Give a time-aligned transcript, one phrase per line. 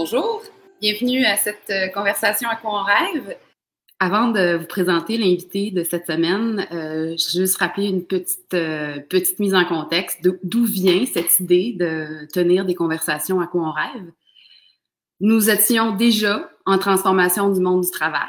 [0.00, 0.40] bonjour,
[0.80, 3.36] bienvenue à cette euh, conversation à quoi on rêve.
[3.98, 8.54] Avant de vous présenter l'invité de cette semaine, euh, je vais juste rappeler une petite,
[8.54, 13.60] euh, petite mise en contexte d'où vient cette idée de tenir des conversations à quoi
[13.60, 14.10] on rêve.
[15.20, 18.24] Nous étions déjà en transformation du monde du travail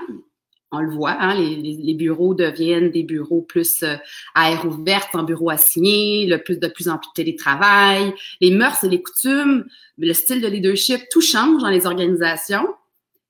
[0.71, 3.95] on le voit, hein, les, bureaux deviennent des bureaux plus euh,
[4.35, 8.51] à air ouverte, en bureaux assignés, le plus de plus en plus de télétravail, les
[8.51, 9.65] mœurs et les coutumes,
[9.97, 12.67] le style de leadership, tout change dans les organisations.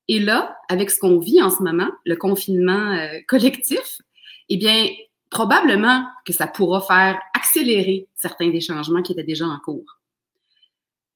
[0.07, 4.01] Et là, avec ce qu'on vit en ce moment, le confinement euh, collectif,
[4.49, 4.87] eh bien,
[5.29, 10.00] probablement que ça pourra faire accélérer certains des changements qui étaient déjà en cours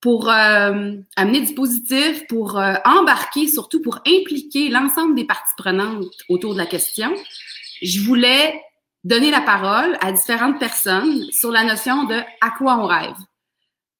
[0.05, 6.13] pour euh, amener du positif, pour euh, embarquer, surtout pour impliquer l'ensemble des parties prenantes
[6.29, 7.11] autour de la question,
[7.81, 8.61] je voulais
[9.03, 13.17] donner la parole à différentes personnes sur la notion de à quoi on rêve.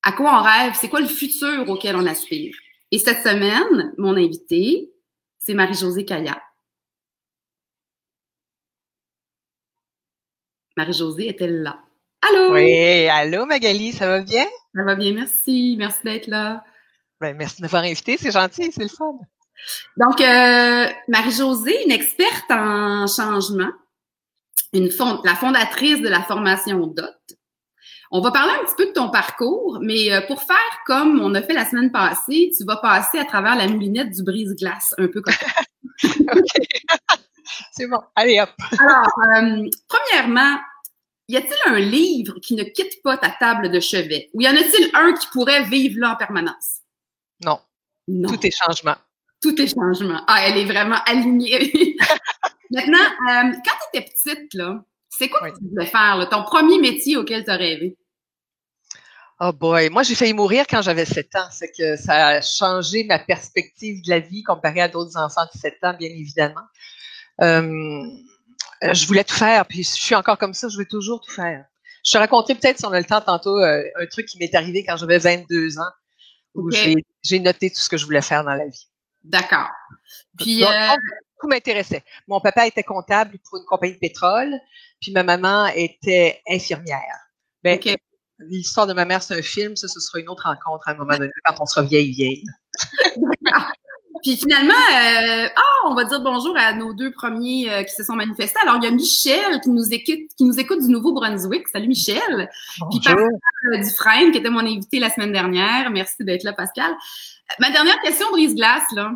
[0.04, 2.56] À quoi on rêve, c'est quoi le futur auquel on aspire?
[2.92, 4.92] Et cette semaine, mon invité,
[5.40, 6.40] c'est Marie-Josée Kaya.
[10.78, 11.80] Marie-Josée est-elle là?
[12.21, 12.53] Allô?
[12.53, 14.45] Oui, allô Magali, ça va bien?
[14.73, 15.75] Ça va bien, merci.
[15.77, 16.63] Merci d'être là.
[17.22, 19.19] Ben, merci de m'avoir invité, c'est gentil, c'est le fun.
[19.97, 23.72] Donc, euh, Marie-Josée, une experte en changement,
[24.73, 24.89] une
[25.23, 27.38] la fondatrice de la formation DOT.
[28.11, 31.33] On va parler un petit peu de ton parcours, mais euh, pour faire comme on
[31.35, 35.07] a fait la semaine passée, tu vas passer à travers la moulinette du brise-glace, un
[35.07, 35.47] peu comme ça.
[36.19, 37.17] OK.
[37.72, 38.00] c'est bon.
[38.16, 38.50] Allez, hop.
[38.79, 40.57] Alors, euh, premièrement,
[41.28, 44.30] y a-t-il un livre qui ne quitte pas ta table de chevet?
[44.34, 46.81] Ou y en a-t-il un qui pourrait vivre là en permanence?
[47.44, 47.59] Non.
[48.08, 48.30] non.
[48.30, 48.95] Tout est changement.
[49.42, 50.22] Tout est changement.
[50.28, 51.96] Ah, elle est vraiment alignée.
[52.72, 56.80] Maintenant, euh, quand tu étais petite, là, c'est quoi que tu voulais faire, ton premier
[56.80, 57.98] métier auquel tu as rêvé?
[59.42, 61.48] Oh boy, moi j'ai failli mourir quand j'avais 7 ans.
[61.52, 65.59] C'est que ça a changé ma perspective de la vie comparée à d'autres enfants de
[65.59, 66.64] 7 ans, bien évidemment.
[67.41, 68.06] Euh,
[68.94, 71.66] je voulais tout faire, puis je suis encore comme ça, je veux toujours tout faire.
[72.06, 74.53] Je te raconterai peut-être, si on a le temps tantôt, euh, un truc qui m'est
[74.53, 75.91] arrivé quand j'avais 22 ans,
[76.53, 78.88] où j'ai noté tout ce que je voulais faire dans la vie.
[79.23, 79.69] D'accord.
[80.38, 80.68] Puis, euh...
[81.41, 82.03] tout m'intéressait.
[82.28, 84.53] Mon papa était comptable pour une compagnie de pétrole,
[85.02, 87.17] puis ma maman était infirmière.
[87.63, 87.79] Ben,
[88.40, 90.96] L'histoire de ma mère, c'est un film, ça, ce sera une autre rencontre à un
[90.96, 92.44] moment donné, quand on sera vieille, vieille.
[94.25, 98.03] Puis finalement, euh, ah, on va dire bonjour à nos deux premiers euh, qui se
[98.03, 98.58] sont manifestés.
[98.63, 101.68] Alors, il y a Michel qui nous écoute, qui nous écoute du Nouveau-Brunswick.
[101.68, 102.50] Salut Michel.
[102.90, 105.91] Puis Pascal Dufresne, qui était mon invité la semaine dernière.
[105.91, 106.91] Merci d'être là, Pascal.
[107.59, 109.12] Ma dernière question, brise-glace, là.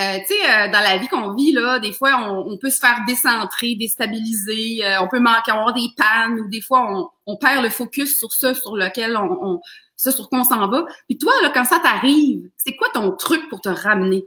[0.00, 3.00] Euh, tu sais, dans la vie qu'on vit, là, des fois, on, peut se faire
[3.04, 7.68] décentrer, déstabiliser, on peut manquer, avoir des pannes, ou des fois, on, on, perd le
[7.68, 9.60] focus sur ça sur lequel on,
[9.96, 10.84] ça sur quoi on s'en va.
[11.08, 14.24] Puis toi, là, quand ça t'arrive, c'est quoi ton truc pour te ramener?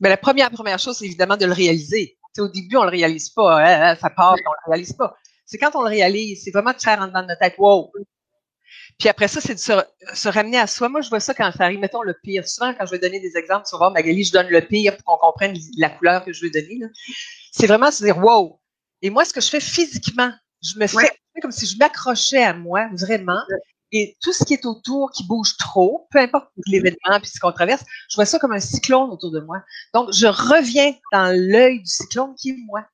[0.00, 2.16] Ben, la première, première chose, c'est évidemment de le réaliser.
[2.38, 5.14] au début, on le réalise pas, hein, hein, ça part, on le réalise pas.
[5.44, 7.92] C'est quand on le réalise, c'est vraiment de faire en dedans de notre tête, wow.
[8.98, 10.88] Puis après ça, c'est de se, ramener à soi.
[10.88, 12.46] Moi, je vois ça quand ça arrive, mettons le pire.
[12.46, 15.26] Souvent, quand je vais donner des exemples, voir, Magali, je donne le pire pour qu'on
[15.26, 16.80] comprenne la couleur que je veux donner.
[17.50, 18.60] C'est vraiment se dire, wow.
[19.02, 20.30] Et moi, ce que je fais physiquement,
[20.62, 21.10] je me fais
[21.40, 23.40] comme si je m'accrochais à moi, vraiment,
[23.92, 27.52] et tout ce qui est autour qui bouge trop, peu importe l'événement puis ce qu'on
[27.52, 29.62] traverse, je vois ça comme un cyclone autour de moi.
[29.94, 32.86] Donc, je reviens dans l'œil du cyclone qui est moi.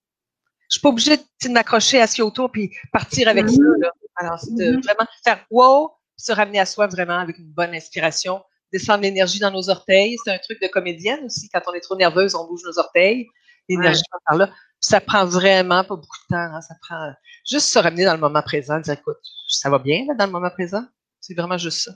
[0.68, 3.56] Je suis pas obligée de, m'accrocher à ce qui est autour puis partir avec ça.
[3.78, 3.90] Là.
[4.16, 4.82] Alors, c'est de mm-hmm.
[4.82, 8.42] vraiment faire wow, se ramener à soi vraiment avec une bonne inspiration,
[8.72, 10.16] descendre l'énergie dans nos orteils.
[10.24, 11.48] C'est un truc de comédienne aussi.
[11.50, 13.28] Quand on est trop nerveuse, on bouge nos orteils.
[13.68, 14.50] L'énergie par là.
[14.80, 16.54] Ça prend vraiment pas beaucoup de temps.
[16.54, 16.60] Hein.
[16.60, 17.12] Ça prend
[17.48, 20.32] juste se ramener dans le moment présent, dire écoute, ça va bien là, dans le
[20.32, 20.84] moment présent?
[21.20, 21.92] C'est vraiment juste ça.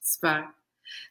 [0.00, 0.48] Super.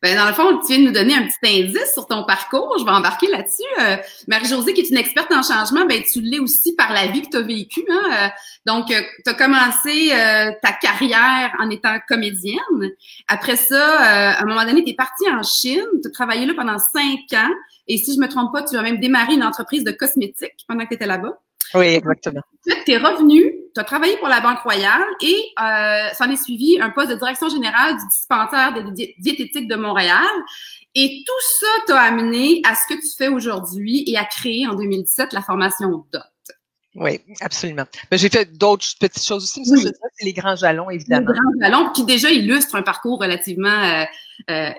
[0.02, 2.76] Ben, dans le fond, tu viens de nous donner un petit indice sur ton parcours.
[2.80, 3.64] Je vais embarquer là-dessus.
[3.80, 3.98] Euh,
[4.28, 7.30] Marie-Josée, qui est une experte en changement, ben, tu l'es aussi par la vie que
[7.30, 7.86] tu as vécue.
[7.90, 8.02] Hein?
[8.12, 8.28] Euh,
[8.66, 10.10] donc, euh, tu as commencé
[10.62, 12.92] ta carrière en étant comédienne.
[13.28, 15.86] Après ça, à un moment donné, tu es partie en Chine.
[16.02, 17.52] Tu as travaillé là pendant cinq ans.
[17.88, 20.84] Et si je me trompe pas, tu as même démarré une entreprise de cosmétiques pendant
[20.84, 21.38] que tu étais là-bas.
[21.74, 22.42] Oui, exactement.
[22.66, 26.80] Tu es revenu, tu as travaillé pour la Banque Royale et euh, s'en est suivi
[26.82, 30.28] un poste de direction générale du dispensaire de diététique de Montréal.
[30.94, 34.76] Et tout ça t'a amené à ce que tu fais aujourd'hui et à créer en
[34.76, 36.20] 2017 la formation DOT.
[36.96, 37.86] Oui, absolument.
[38.12, 41.28] Mais j'ai fait d'autres petites choses aussi, mais ça, c'est les grands jalons, évidemment.
[41.30, 44.04] Les grands jalons qui déjà illustrent un parcours relativement euh,
[44.50, 44.72] euh,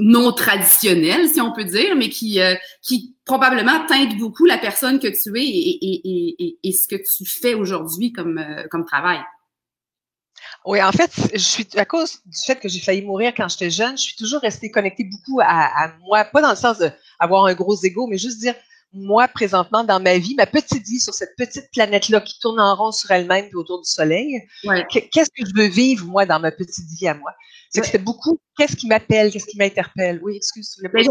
[0.00, 4.98] non traditionnel, si on peut dire, mais qui, euh, qui probablement teinte beaucoup la personne
[4.98, 8.84] que tu es et, et, et, et ce que tu fais aujourd'hui comme, euh, comme
[8.84, 9.20] travail.
[10.64, 13.70] Oui, en fait, je suis à cause du fait que j'ai failli mourir quand j'étais
[13.70, 17.54] jeune, je suis toujours restée connectée beaucoup à, moi, pas dans le sens d'avoir un
[17.54, 18.54] gros ego, mais juste dire
[18.92, 22.74] moi présentement dans ma vie, ma petite vie sur cette petite planète-là qui tourne en
[22.74, 24.42] rond sur elle-même autour du soleil.
[24.90, 27.32] Qu'est-ce que je veux vivre moi dans ma petite vie à moi?
[27.70, 28.40] C'est que c'était beaucoup.
[28.58, 30.20] Qu'est-ce qui m'appelle Qu'est-ce qui m'interpelle?
[30.22, 30.76] Oui, excuse.
[30.92, 31.04] Ben,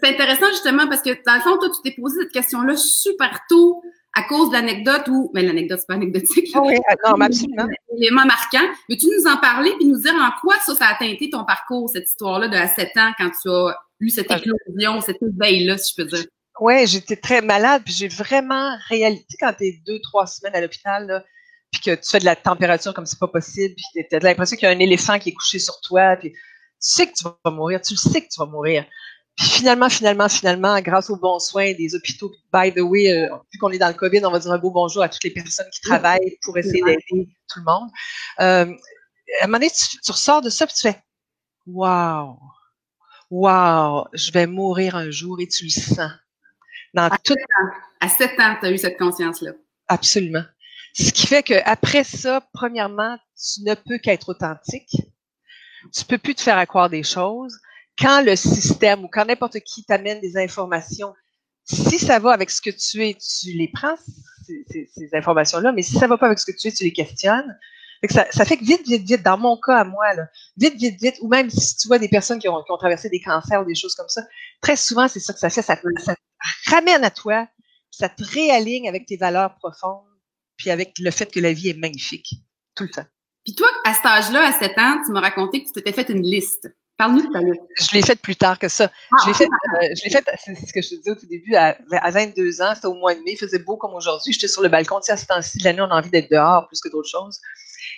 [0.00, 3.40] c'est intéressant justement parce que dans le fond, toi, tu t'es posé cette question-là super
[3.48, 3.82] tôt
[4.14, 6.50] à cause de l'anecdote ou, mais l'anecdote, c'est pas anecdotique.
[6.54, 7.66] Ah oui, ah, non, absolument.
[7.96, 8.66] L'élément marquant.
[8.88, 11.90] Veux-tu nous en parler puis nous dire en quoi ça, ça a teinté ton parcours,
[11.90, 15.92] cette histoire-là de à 7 ans quand tu as eu cette éclosion, cette éveil-là, si
[15.92, 16.24] je peux dire?
[16.60, 20.60] Oui, j'étais très malade puis j'ai vraiment réalisé quand tu es deux, trois semaines à
[20.60, 21.24] l'hôpital,
[21.72, 24.56] puis que tu fais de la température comme c'est pas possible, puis tu as l'impression
[24.56, 26.38] qu'il y a un éléphant qui est couché sur toi, puis tu
[26.78, 28.84] sais que tu vas mourir, tu le sais que tu vas mourir.
[29.36, 33.58] Puis finalement, finalement, finalement, grâce aux bons soins des hôpitaux, by the way, euh, vu
[33.58, 35.68] qu'on est dans le COVID, on va dire un beau bonjour à toutes les personnes
[35.72, 37.02] qui travaillent pour essayer d'aider
[37.48, 37.88] tout le monde.
[38.40, 38.66] Euh,
[39.40, 41.02] à un moment donné, tu, ressors de ça puis tu fais
[41.66, 42.38] Wow!
[43.30, 44.08] Wow!
[44.12, 46.10] Je vais mourir un jour et tu le sens.
[46.94, 47.34] Dans à, tout...
[47.34, 47.70] 7 ans,
[48.00, 49.52] à 7 ans, tu as eu cette conscience-là.
[49.88, 50.44] Absolument.
[50.94, 54.96] Ce qui fait qu'après ça, premièrement, tu ne peux qu'être authentique.
[55.94, 57.58] Tu peux plus te faire accroire des choses
[58.00, 61.14] quand le système ou quand n'importe qui t'amène des informations,
[61.64, 63.96] si ça va avec ce que tu es, tu les prends,
[64.46, 67.58] ces, informations-là, mais si ça va pas avec ce que tu es, tu les questionnes.
[68.08, 70.26] ça, fait que vite, vite, vite, dans mon cas à moi, là,
[70.56, 73.60] vite, vite, vite, ou même si tu vois des personnes qui ont, traversé des cancers
[73.60, 74.22] ou des choses comme ça,
[74.60, 75.76] très souvent, c'est ça que ça fait, ça,
[76.66, 77.46] ramène à toi,
[77.90, 80.06] ça te réaligne avec tes valeurs profondes,
[80.56, 82.34] puis avec le fait que la vie est magnifique,
[82.74, 83.06] tout le temps.
[83.44, 86.10] Puis toi, à cet âge-là, à 7 ans, tu m'as raconté que tu t'étais fait
[86.10, 86.68] une liste.
[86.98, 88.92] Parle-nous de Je l'ai fait plus tard que ça.
[89.10, 91.14] Ah, je l'ai fait, euh, je l'ai fait, c'est ce que je te disais au
[91.14, 91.74] tout début, à,
[92.10, 94.34] 22 ans, c'était au mois de mai, il faisait beau comme aujourd'hui.
[94.34, 96.30] J'étais sur le balcon, tu sais, à ce temps-ci de l'année, on a envie d'être
[96.30, 97.40] dehors plus que d'autres choses.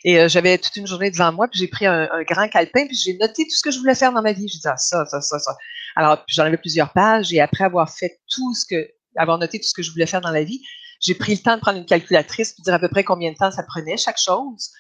[0.05, 2.97] Et euh, j'avais toute une journée devant moi, puis j'ai pris un, grand calepin, puis
[2.97, 4.49] j'ai noté tout ce que je voulais faire dans ma vie.
[4.49, 5.57] J'ai dit, ah, ça, ça, ça, ça.
[5.97, 9.69] Alors, j'en avais plusieurs pages, et après avoir fait tout ce que, avoir noté tout
[9.69, 10.63] ce que je voulais faire dans la vie,
[11.01, 13.37] j'ai pris le temps de prendre une calculatrice, puis dire à peu près combien de
[13.37, 14.71] temps ça prenait chaque chose.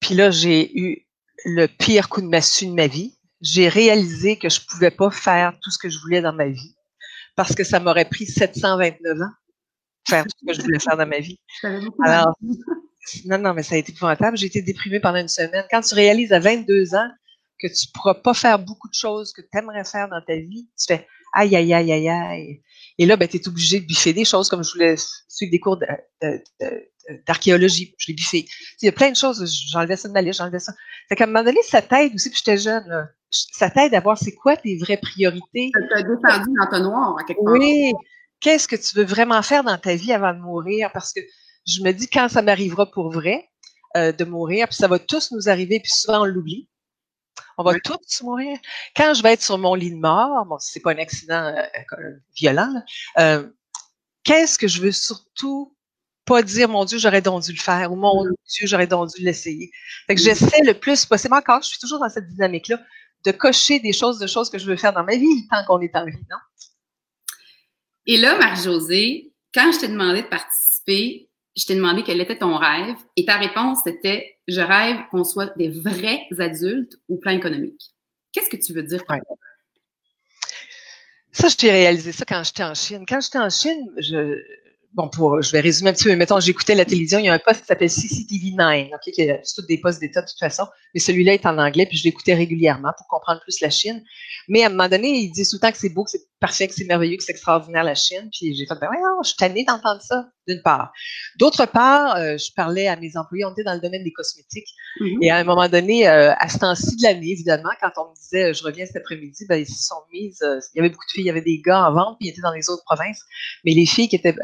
[0.00, 1.06] Puis là, j'ai eu
[1.44, 5.52] le pire coup de massue de ma vie j'ai réalisé que je pouvais pas faire
[5.60, 6.74] tout ce que je voulais dans ma vie
[7.34, 9.32] parce que ça m'aurait pris 729 ans
[10.08, 11.38] faire tout ce que je voulais faire dans ma vie.
[12.04, 12.34] Alors,
[13.24, 14.36] non, non, mais ça a été épouvantable.
[14.36, 15.64] J'ai été déprimée pendant une semaine.
[15.70, 17.08] Quand tu réalises à 22 ans
[17.60, 20.68] que tu pourras pas faire beaucoup de choses que tu aimerais faire dans ta vie,
[20.78, 22.62] tu fais aïe, aïe, aïe, aïe, aïe.
[22.98, 24.96] Et là, ben, tu es obligé de biffer des choses comme je voulais
[25.28, 25.78] suivre des cours
[27.26, 27.94] d'archéologie.
[27.98, 28.46] Je l'ai biffé.
[28.80, 29.44] Il y a plein de choses.
[29.70, 30.72] J'enlevais ça de ma liste, j'enlevais ça.
[31.08, 32.86] Fait qu'à un moment donné, ça t'aide aussi, puis j'étais jeune.
[32.88, 35.70] Là ça t'aide à voir c'est quoi tes vraies priorités.
[35.74, 37.54] Ça t'a dans ton noir, à quelque part.
[37.54, 37.92] Oui.
[38.40, 40.90] Qu'est-ce que tu veux vraiment faire dans ta vie avant de mourir?
[40.92, 41.20] Parce que
[41.66, 43.48] je me dis, quand ça m'arrivera pour vrai,
[43.96, 46.68] euh, de mourir, puis ça va tous nous arriver, puis souvent on l'oublie.
[47.58, 48.58] On va tous mourir.
[48.96, 51.62] Quand je vais être sur mon lit de mort, bon, c'est pas un accident euh,
[51.98, 52.82] euh, violent,
[54.24, 55.76] qu'est-ce que je veux surtout
[56.24, 58.34] pas dire mon Dieu, j'aurais donc dû le faire ou mon mm.
[58.48, 59.70] Dieu, j'aurais donc dû l'essayer.
[60.06, 60.24] Fait que mm.
[60.24, 61.34] j'essaie le plus possible.
[61.34, 62.80] Encore, je suis toujours dans cette dynamique-là
[63.24, 65.80] de cocher des choses, de choses que je veux faire dans ma vie tant qu'on
[65.80, 66.38] est en vie, non?
[68.06, 72.56] Et là, Marie-Josée, quand je t'ai demandé de participer, je t'ai demandé quel était ton
[72.56, 77.92] rêve et ta réponse était je rêve qu'on soit des vrais adultes au plan économique.
[78.32, 79.18] Qu'est-ce que tu veux dire par
[81.30, 83.04] Ça, je t'ai réalisé ça quand j'étais en Chine.
[83.06, 84.40] Quand j'étais en Chine, je,
[84.94, 86.16] bon, pour, je vais résumer un petit peu.
[86.16, 89.20] Mettons, j'écoutais la télévision, il y a un poste qui s'appelle CCTV 9, OK, qui
[89.20, 92.04] est tous des postes d'État de toute façon, mais celui-là est en anglais, puis je
[92.04, 94.02] l'écoutais régulièrement pour comprendre plus la Chine.
[94.48, 96.26] Mais à un moment donné, il dit tout le temps que c'est beau, que c'est
[96.42, 99.28] parfait, que c'est merveilleux, que c'est extraordinaire la Chine, puis j'ai fait, ben ouais, je
[99.28, 100.92] suis tannée d'entendre ça, d'une part.
[101.38, 104.68] D'autre part, euh, je parlais à mes employés, on était dans le domaine des cosmétiques,
[105.00, 105.24] mm-hmm.
[105.24, 108.14] et à un moment donné, euh, à ce temps-ci de l'année, évidemment, quand on me
[108.14, 111.06] disait, je reviens cet après-midi, ben, ils se sont mises, euh, il y avait beaucoup
[111.06, 112.84] de filles, il y avait des gars en vente, puis ils étaient dans les autres
[112.84, 113.22] provinces,
[113.64, 114.36] mais les filles qui étaient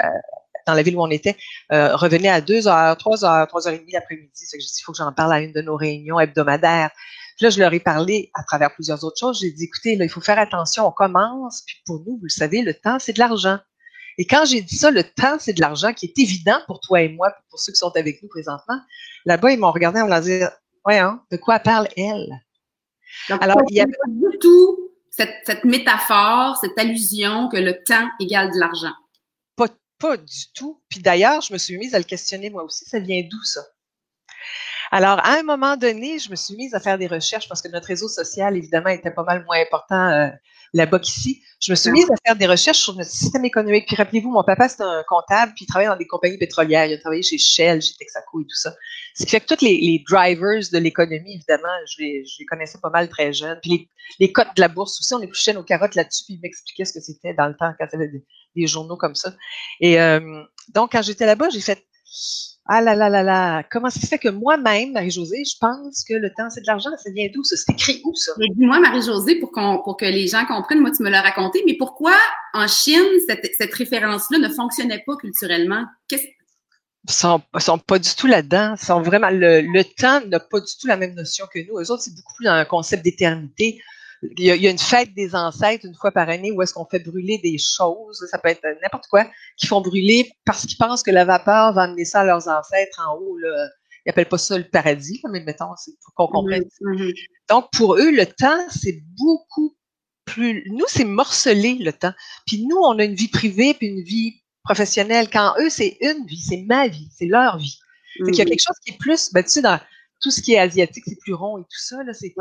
[0.69, 1.37] dans la ville où on était,
[1.73, 4.31] euh, revenait à 2 heures, 3 heures, 3 heures et demie l'après-midi.
[4.35, 6.91] C'est que j'ai dit, il faut que j'en parle à une de nos réunions hebdomadaires.
[7.39, 9.41] Puis là, je leur ai parlé à travers plusieurs autres choses.
[9.41, 11.63] J'ai dit, écoutez, là, il faut faire attention, on commence.
[11.67, 13.59] Puis pour nous, vous le savez, le temps, c'est de l'argent.
[14.19, 17.01] Et quand j'ai dit ça, le temps, c'est de l'argent qui est évident pour toi
[17.01, 18.79] et moi, pour ceux qui sont avec nous présentement.
[19.25, 20.49] Là-bas, ils m'ont regardé en me disant,
[20.85, 22.29] ouais, hein, de quoi parle elle?
[23.29, 28.09] Alors, il y a pas du tout cette, cette métaphore, cette allusion que le temps
[28.21, 28.93] égale de l'argent.
[29.99, 30.81] Pas du tout.
[30.89, 32.85] Puis d'ailleurs, je me suis mise à le questionner moi aussi.
[32.85, 33.63] Ça vient d'où ça?
[34.91, 37.69] Alors, à un moment donné, je me suis mise à faire des recherches parce que
[37.69, 40.29] notre réseau social, évidemment, était pas mal moins important euh,
[40.73, 41.43] là-bas qu'ici.
[41.61, 43.87] Je me suis mise à faire des recherches sur notre système économique.
[43.87, 46.87] Puis rappelez-vous, mon papa, c'est un comptable, puis il travaillait dans des compagnies pétrolières.
[46.87, 48.75] Il a travaillé chez Shell, chez Texaco et tout ça.
[49.15, 52.79] Ce qui fait que tous les, drivers de l'économie, évidemment, je les, je les, connaissais
[52.81, 53.59] pas mal très jeunes.
[53.61, 53.89] Puis les,
[54.21, 56.95] les cotes de la bourse aussi, on épluchait nos carottes là-dessus, puis il m'expliquait ce
[56.95, 58.25] que c'était dans le temps quand il y avait des,
[58.57, 59.35] des journaux comme ça.
[59.81, 60.43] Et euh,
[60.75, 61.85] donc, quand j'étais là-bas, j'ai fait
[62.69, 66.13] ah là là là là, comment ça se fait que moi-même, Marie-Josée, je pense que
[66.15, 67.57] le temps, c'est de l'argent, ça vient d'où ça?
[67.57, 68.33] C'est écrit où ça?
[68.39, 71.77] Dis-moi, Marie-Josée, pour, qu'on, pour que les gens comprennent, moi tu me l'as raconté, mais
[71.79, 72.15] pourquoi
[72.53, 75.85] en Chine, cette, cette référence-là ne fonctionnait pas culturellement?
[76.09, 76.25] Qu'est-ce?
[77.09, 78.77] Ils sont, sont pas du tout là-dedans.
[78.77, 81.79] sont vraiment le, le temps n'a pas du tout la même notion que nous.
[81.79, 83.81] Eux autres, c'est beaucoup plus dans un concept d'éternité
[84.23, 86.99] il y, a, une fête des ancêtres une fois par année où est-ce qu'on fait
[86.99, 91.11] brûler des choses, ça peut être n'importe quoi, qui font brûler parce qu'ils pensent que
[91.11, 93.39] la vapeur va amener ça à leurs ancêtres en haut.
[93.39, 93.69] Là.
[94.05, 96.65] Ils n'appellent pas ça le paradis, mais mettons, c'est pour qu'on comprenne.
[97.49, 99.77] Donc, pour eux, le temps, c'est beaucoup
[100.25, 100.65] plus...
[100.71, 102.13] Nous, c'est morcelé, le temps.
[102.47, 105.29] Puis nous, on a une vie privée puis une vie professionnelle.
[105.31, 107.79] Quand eux, c'est une vie, c'est ma vie, c'est leur vie.
[108.17, 109.33] Il y a quelque chose qui est plus...
[109.33, 109.79] Ben, tu sais, dans
[110.21, 112.35] tout ce qui est asiatique, c'est plus rond et tout ça, là, c'est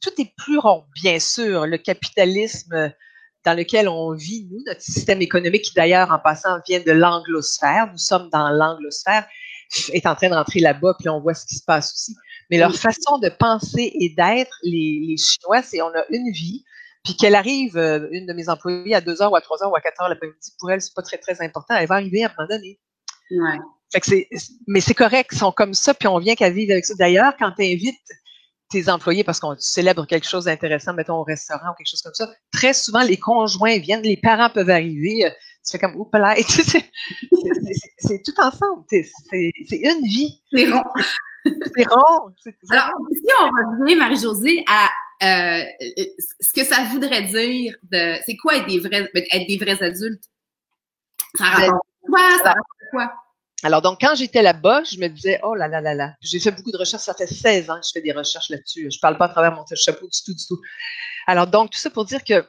[0.00, 1.66] tout est plus rond, bien sûr.
[1.66, 2.92] Le capitalisme
[3.44, 7.88] dans lequel on vit, nous, notre système économique, qui d'ailleurs, en passant, vient de l'anglosphère,
[7.90, 9.26] nous sommes dans l'anglosphère,
[9.92, 12.14] est en train d'entrer là-bas, puis on voit ce qui se passe aussi.
[12.50, 16.64] Mais leur façon de penser et d'être, les, Chinois, c'est on a une vie,
[17.04, 19.72] puis qu'elle arrive, euh, une de mes employées, à 2 heures ou à 3 heures
[19.72, 21.74] ou à 4 heures l'après-midi, pour elle, c'est pas très, très important.
[21.74, 22.78] Elle va arriver à un moment donné.
[23.30, 23.58] Ouais.
[23.92, 24.28] Fait que c'est,
[24.66, 26.94] mais c'est correct, ils sont comme ça, puis on vient qu'à vivre avec ça.
[26.94, 27.96] D'ailleurs, quand tu invites
[28.72, 32.14] tes employés parce qu'on célèbre quelque chose d'intéressant, mettons au restaurant ou quelque chose comme
[32.14, 35.30] ça, très souvent les conjoints viennent, les parents peuvent arriver, euh,
[35.64, 36.34] tu fais comme oups là,
[37.98, 40.40] c'est tout ensemble, c'est une vie.
[40.52, 40.82] C'est rond.
[41.44, 42.32] C'est rond.
[42.70, 43.46] Alors, si on
[43.80, 44.88] revient, Marie-Josée, à
[45.22, 45.64] euh,
[46.40, 50.24] ce que ça voudrait dire de c'est quoi être des vrais être des vrais adultes?
[51.36, 52.20] Ça ben, rapporte quoi?
[52.42, 53.12] Ça rapporte quoi?
[53.64, 56.50] Alors, donc, quand j'étais là-bas, je me disais, oh là là là là, j'ai fait
[56.50, 58.90] beaucoup de recherches, ça fait 16 ans que je fais des recherches là-dessus.
[58.90, 60.60] Je parle pas à travers mon chapeau du tout, du tout.
[61.26, 62.44] Alors, donc, tout ça pour dire que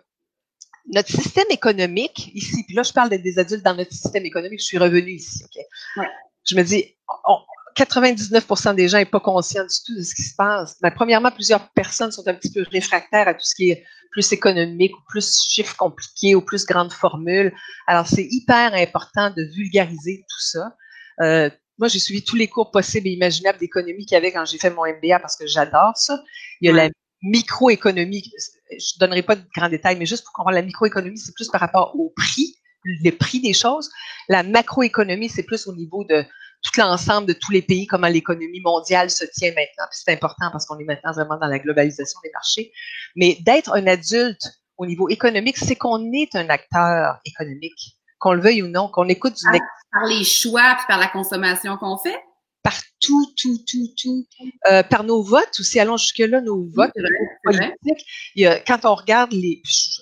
[0.91, 4.65] notre système économique ici, puis là, je parle des adultes dans notre système économique, je
[4.65, 5.63] suis revenue ici, OK?
[5.97, 6.09] Ouais.
[6.45, 6.95] Je me dis,
[7.75, 10.77] 99% des gens n'est pas conscient du tout de ce qui se passe.
[10.81, 14.31] Mais premièrement, plusieurs personnes sont un petit peu réfractaires à tout ce qui est plus
[14.31, 17.53] économique ou plus chiffres compliqués ou plus grandes formules.
[17.87, 20.75] Alors, c'est hyper important de vulgariser tout ça.
[21.21, 24.45] Euh, moi, j'ai suivi tous les cours possibles et imaginables d'économie qu'il y avait quand
[24.45, 26.19] j'ai fait mon MBA parce que j'adore ça.
[26.61, 26.89] Il y a la
[27.21, 28.23] microéconomie.
[28.69, 31.49] Je ne donnerai pas de grands détails, mais juste pour comprendre, la microéconomie, c'est plus
[31.49, 32.55] par rapport au prix,
[33.01, 33.89] les prix des choses.
[34.29, 36.23] La macroéconomie, c'est plus au niveau de
[36.63, 39.85] tout l'ensemble de tous les pays, comment l'économie mondiale se tient maintenant.
[39.91, 42.71] c'est important parce qu'on est maintenant vraiment dans la globalisation des marchés.
[43.15, 44.41] Mais d'être un adulte
[44.77, 49.07] au niveau économique, c'est qu'on est un acteur économique qu'on le veuille ou non, qu'on
[49.09, 49.59] écoute du par,
[49.91, 52.17] par les choix puis par la consommation qu'on fait?
[52.63, 54.25] Par tout, tout, tout, tout.
[54.71, 56.93] Euh, par nos votes aussi, allons jusque-là, nos votes
[57.43, 58.31] politiques.
[58.35, 59.61] Il y a, quand on regarde les...
[59.65, 59.99] Je,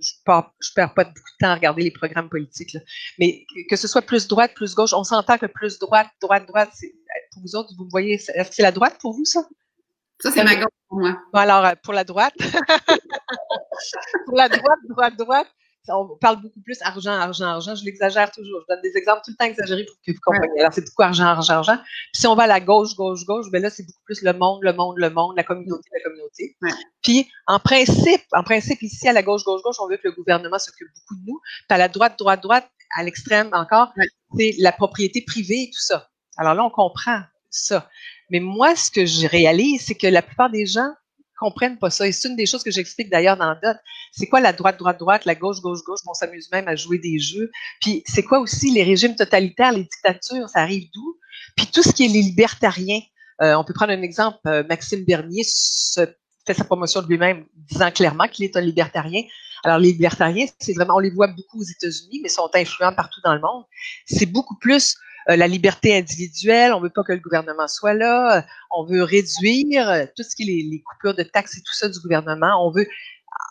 [0.00, 2.80] je, perds, perds pas beaucoup de temps à regarder les programmes politiques, là.
[3.18, 6.70] mais que ce soit plus droite, plus gauche, on s'entend que plus droite, droite, droite,
[6.72, 6.94] c'est,
[7.32, 9.42] pour vous autres, vous me voyez, c'est la droite pour vous, ça?
[10.20, 11.16] Ça, c'est ma gauche pour moi.
[11.32, 12.34] Bon, alors, euh, pour la droite,
[14.26, 15.48] pour la droite, droite, droite,
[15.90, 17.74] on parle beaucoup plus argent, argent, argent.
[17.74, 18.60] Je l'exagère toujours.
[18.62, 20.60] Je donne des exemples tout le temps exagérés pour que vous compreniez.
[20.60, 21.76] Alors, c'est beaucoup argent, argent, argent.
[21.76, 24.32] Puis si on va à la gauche, gauche, gauche, ben là, c'est beaucoup plus le
[24.32, 26.56] monde, le monde, le monde, la communauté, la communauté.
[27.02, 30.12] Puis, en principe, en principe, ici, à la gauche, gauche, gauche, on veut que le
[30.12, 31.40] gouvernement s'occupe beaucoup de nous.
[31.68, 33.92] Puis à la droite, droite, droite, à l'extrême encore,
[34.36, 36.08] c'est la propriété privée et tout ça.
[36.36, 37.88] Alors là, on comprend ça.
[38.30, 40.90] Mais moi, ce que je réalise, c'est que la plupart des gens
[41.38, 42.06] comprennent pas ça.
[42.06, 43.76] Et c'est une des choses que j'explique d'ailleurs dans dot.
[44.12, 46.00] C'est quoi la droite, droite, droite, la gauche, gauche, gauche?
[46.06, 47.50] On s'amuse même à jouer des jeux.
[47.80, 50.48] Puis c'est quoi aussi les régimes totalitaires, les dictatures?
[50.48, 51.18] Ça arrive d'où?
[51.56, 53.00] Puis tout ce qui est les libertariens.
[53.40, 54.38] Euh, on peut prendre un exemple.
[54.46, 59.22] Euh, Maxime Bernier fait sa promotion de lui-même disant clairement qu'il est un libertarien.
[59.64, 63.20] Alors, les libertariens, c'est vraiment, on les voit beaucoup aux États-Unis, mais sont influents partout
[63.24, 63.64] dans le monde.
[64.06, 64.96] C'est beaucoup plus
[65.36, 70.06] la liberté individuelle, on veut pas que le gouvernement soit là, on veut réduire euh,
[70.16, 72.86] tout ce qui est les, coupures de taxes et tout ça du gouvernement, on veut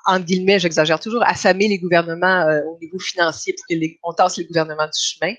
[0.06, 4.46] en guillemets, j'exagère toujours, affamer les gouvernements euh, au niveau financier pour qu'on tasse les
[4.46, 5.34] gouvernements du chemin.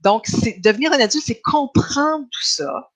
[0.00, 0.26] Donc,
[0.62, 2.90] devenir un adulte, c'est comprendre tout ça.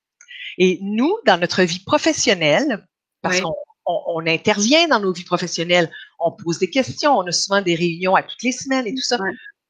[0.58, 2.86] Et nous, dans notre vie professionnelle,
[3.22, 3.54] parce qu'on
[3.86, 8.14] on, intervient dans nos vies professionnelles, on pose des questions, on a souvent des réunions
[8.14, 9.18] à toutes les semaines et tout ça,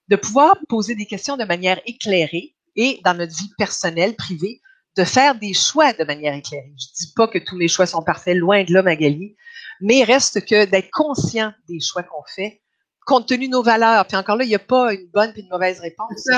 [0.09, 4.61] de pouvoir poser des questions de manière éclairée, et dans notre vie personnelle, privée,
[4.97, 6.73] de faire des choix de manière éclairée.
[6.79, 9.37] Je dis pas que tous mes choix sont parfaits, loin de là, Magali,
[9.81, 12.61] mais reste que d'être conscient des choix qu'on fait,
[13.07, 14.07] compte tenu de nos valeurs.
[14.07, 16.29] Puis encore là, il n'y a pas une bonne et une mauvaise réponse.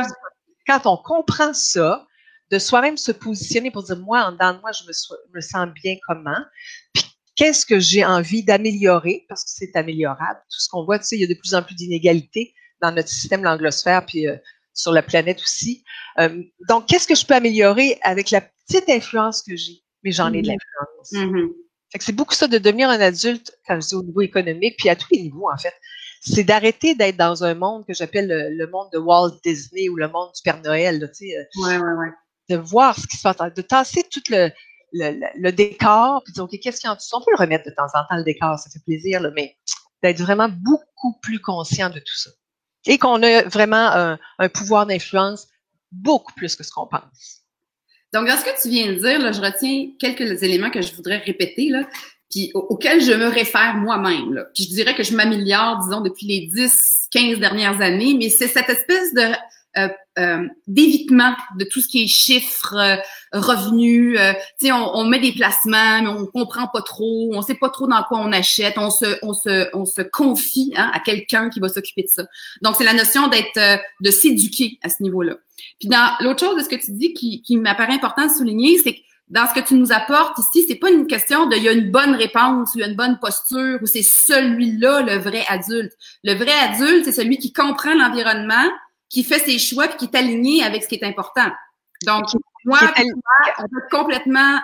[0.67, 2.07] Quand on comprend ça,
[2.51, 5.69] de soi-même se positionner pour dire, moi, en dedans de moi, je me, me sens
[5.83, 6.45] bien comment,
[6.93, 10.41] puis qu'est-ce que j'ai envie d'améliorer, parce que c'est améliorable.
[10.51, 12.93] Tout ce qu'on voit, tu sais, il y a de plus en plus d'inégalités dans
[12.93, 14.37] notre système, l'anglosphère, puis euh,
[14.75, 15.85] sur la planète aussi.
[16.19, 19.83] Euh, donc, qu'est-ce que je peux améliorer avec la petite influence que j'ai?
[20.02, 21.12] Mais j'en ai de l'influence.
[21.12, 21.52] Mm-hmm.
[22.00, 24.97] c'est beaucoup ça de devenir un adulte, quand je dis au niveau économique, puis à
[24.97, 25.75] tous les niveaux, en fait.
[26.25, 30.09] C'est d'arrêter d'être dans un monde que j'appelle le, monde de Walt Disney ou le
[30.09, 31.37] monde du Père Noël, tu sais.
[31.37, 32.12] Euh, ouais, ouais, ouais.
[32.49, 34.50] De voir ce qui se passe, de tasser tout le,
[34.93, 37.17] le, décor, puis de dire, OK, qu'est-ce qu'il y a en dessous?
[37.17, 39.57] On peut le remettre de temps en temps, le décor, ça fait plaisir, là, mais
[40.02, 42.31] d'être vraiment beaucoup plus conscient de tout ça
[42.87, 45.49] et qu'on a vraiment un, pouvoir d'influence
[45.91, 47.43] beaucoup plus que ce qu'on pense.
[48.12, 51.19] Donc, dans ce que tu viens de dire, je retiens quelques éléments que je voudrais
[51.19, 51.71] répéter,
[52.31, 54.45] puis auxquels je me réfère moi-même.
[54.55, 58.49] Puis je dirais que je m'améliore, disons, depuis les 10, 15 dernières années, mais c'est
[58.49, 59.33] cette espèce de
[59.76, 59.88] euh,
[60.19, 62.97] euh, d'évitement de tout ce qui est chiffres, euh,
[63.33, 64.19] revenus.
[64.19, 67.87] Euh, on, on, met des placements, mais on comprend pas trop, on sait pas trop
[67.87, 71.61] dans quoi on achète, on se, on se, on se confie hein, à quelqu'un qui
[71.61, 72.25] va s'occuper de ça.
[72.61, 75.37] Donc, c'est la notion d'être, de s'éduquer à ce niveau-là.
[75.81, 78.79] Puis dans l'autre chose de ce que tu dis qui, qui m'apparaît important de souligner,
[78.79, 79.00] c'est que
[79.33, 81.73] dans ce que tu nous apportes ici, c'est pas une question de il y a
[81.73, 85.93] une bonne réponse, il y a une bonne posture, ou c'est celui-là le vrai adulte.
[86.23, 88.71] Le vrai adulte, c'est celui qui comprend l'environnement,
[89.12, 91.50] qui fait ses choix puis qui est aligné avec ce qui est important.
[92.07, 92.25] Donc,
[92.64, 92.78] moi,
[93.59, 94.59] on peut complètement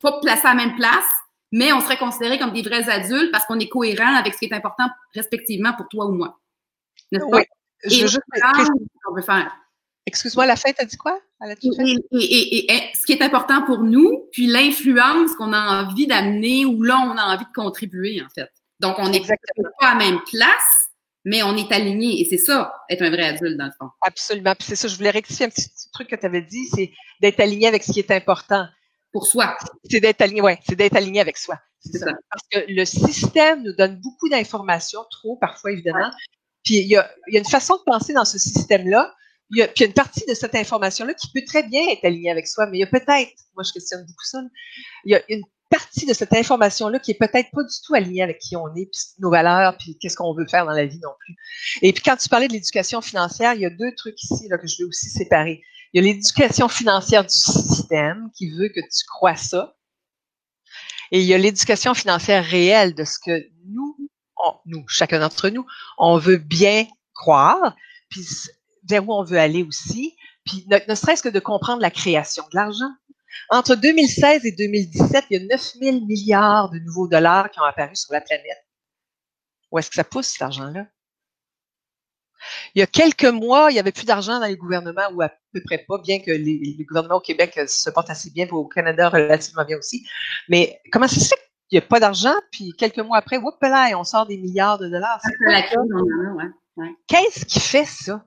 [0.00, 1.04] pas placer à la même place,
[1.52, 4.46] mais on serait considérés comme des vrais adultes parce qu'on est cohérent avec ce qui
[4.46, 6.40] est important respectivement pour toi ou moi.
[7.12, 7.38] N'est-ce pas?
[7.38, 7.44] Oui.
[7.84, 8.18] Je, je,
[9.04, 9.54] qu'on veut faire.
[10.06, 11.18] Excuse-moi, la fin, t'as dit quoi?
[12.12, 16.82] Et, et, ce qui est important pour nous, puis l'influence qu'on a envie d'amener ou
[16.82, 18.50] là, on a envie de contribuer, en fait.
[18.80, 19.34] Donc, on n'est pas
[19.80, 20.89] à la même place,
[21.24, 23.90] mais on est aligné et c'est ça, être un vrai adulte dans le fond.
[24.00, 24.54] Absolument.
[24.54, 27.40] Puis c'est ça, je voulais rectifier un petit truc que tu avais dit, c'est d'être
[27.40, 28.66] aligné avec ce qui est important.
[29.12, 29.56] Pour soi.
[29.90, 31.58] C'est d'être aligné, ouais, c'est d'être aligné avec soi.
[31.80, 32.12] C'est ça.
[32.30, 36.10] Parce que le système nous donne beaucoup d'informations, trop parfois évidemment.
[36.64, 39.12] Puis il y, a, il y a une façon de penser dans ce système-là.
[39.50, 41.64] Il y a, puis il y a une partie de cette information-là qui peut très
[41.64, 44.38] bien être alignée avec soi, mais il y a peut-être, moi je questionne beaucoup ça,
[45.04, 48.22] il y a une partie de cette information-là qui est peut-être pas du tout alignée
[48.22, 50.98] avec qui on est, puis nos valeurs, puis qu'est-ce qu'on veut faire dans la vie
[50.98, 51.36] non plus.
[51.82, 54.58] Et puis quand tu parlais de l'éducation financière, il y a deux trucs ici là,
[54.58, 55.62] que je veux aussi séparer.
[55.92, 59.76] Il y a l'éducation financière du système qui veut que tu crois ça.
[61.12, 63.96] Et il y a l'éducation financière réelle de ce que nous,
[64.66, 65.66] nous, chacun d'entre nous,
[65.98, 67.74] on veut bien croire,
[68.08, 68.24] puis
[68.88, 72.56] vers où on veut aller aussi, puis ne serait-ce que de comprendre la création de
[72.56, 72.90] l'argent.
[73.48, 77.64] Entre 2016 et 2017, il y a 9 000 milliards de nouveaux dollars qui ont
[77.64, 78.66] apparu sur la planète.
[79.70, 80.86] Où est-ce que ça pousse, cet argent-là?
[82.74, 85.30] Il y a quelques mois, il n'y avait plus d'argent dans les gouvernements, ou à
[85.52, 89.08] peu près pas, bien que les, gouvernements au Québec se portent assez bien, au Canada
[89.08, 90.06] relativement bien aussi.
[90.48, 91.36] Mais comment ça se fait
[91.68, 94.78] qu'il n'y a pas d'argent, puis quelques mois après, whoop là, on sort des milliards
[94.78, 95.20] de dollars?
[97.06, 98.24] Qu'est-ce qui fait ça?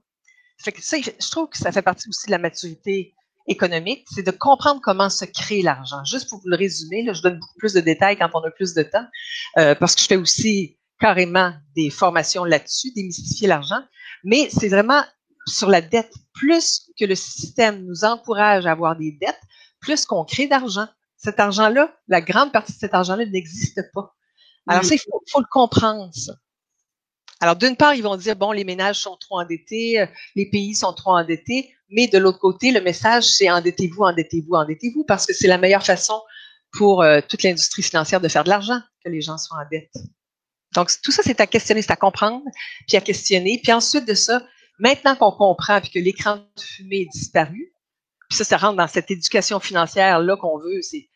[0.58, 0.72] ça?
[0.98, 3.16] Je trouve que ça fait partie aussi de la maturité
[3.48, 6.04] économique, c'est de comprendre comment se crée l'argent.
[6.06, 8.52] Juste pour vous le résumer, là, je donne beaucoup plus de détails quand on a
[8.52, 9.06] plus de temps,
[9.58, 13.82] euh, parce que je fais aussi carrément des formations là-dessus, démystifier l'argent,
[14.24, 15.04] mais c'est vraiment
[15.46, 16.14] sur la dette.
[16.34, 19.42] Plus que le système nous encourage à avoir des dettes,
[19.80, 20.88] plus qu'on crée d'argent.
[21.18, 24.16] Cet argent-là, la grande partie de cet argent-là n'existe pas.
[24.68, 26.34] Alors il faut, faut le comprendre, ça.
[27.44, 30.76] Alors, d'une part, ils vont dire, bon, les ménages sont trop endettés, euh, les pays
[30.76, 35.34] sont trop endettés, mais de l'autre côté, le message, c'est endettez-vous, endettez-vous, endettez-vous, parce que
[35.34, 36.22] c'est la meilleure façon
[36.72, 39.92] pour euh, toute l'industrie financière de faire de l'argent, que les gens soient en dette.
[40.74, 42.46] Donc, tout ça, c'est à questionner, c'est à comprendre,
[42.88, 43.60] puis à questionner.
[43.62, 44.42] Puis ensuite de ça,
[44.80, 47.74] maintenant qu'on comprend, puis que l'écran de fumée est disparu,
[48.30, 51.10] puis ça, ça rentre dans cette éducation financière-là qu'on veut, c'est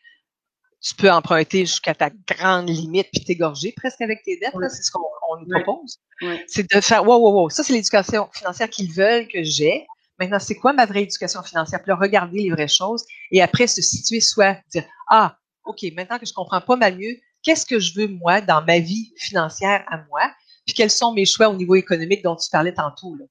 [0.80, 4.54] tu peux emprunter jusqu'à ta grande limite puis t'égorger presque avec tes dettes.
[4.70, 5.02] C'est ce qu'on
[5.40, 5.98] nous propose.
[6.46, 9.86] C'est de faire, wow, wow, wow, ça c'est l'éducation financière qu'ils veulent que j'ai.
[10.18, 11.80] Maintenant, c'est quoi ma vraie éducation financière?
[11.80, 16.18] Puis là, regarder les vraies choses et après se situer soit dire, ah, OK, maintenant
[16.18, 19.84] que je comprends pas mal mieux, qu'est-ce que je veux moi dans ma vie financière
[19.88, 20.22] à moi?
[20.66, 23.14] Puis quels sont mes choix au niveau économique dont tu parlais tantôt?
[23.14, 23.24] Là?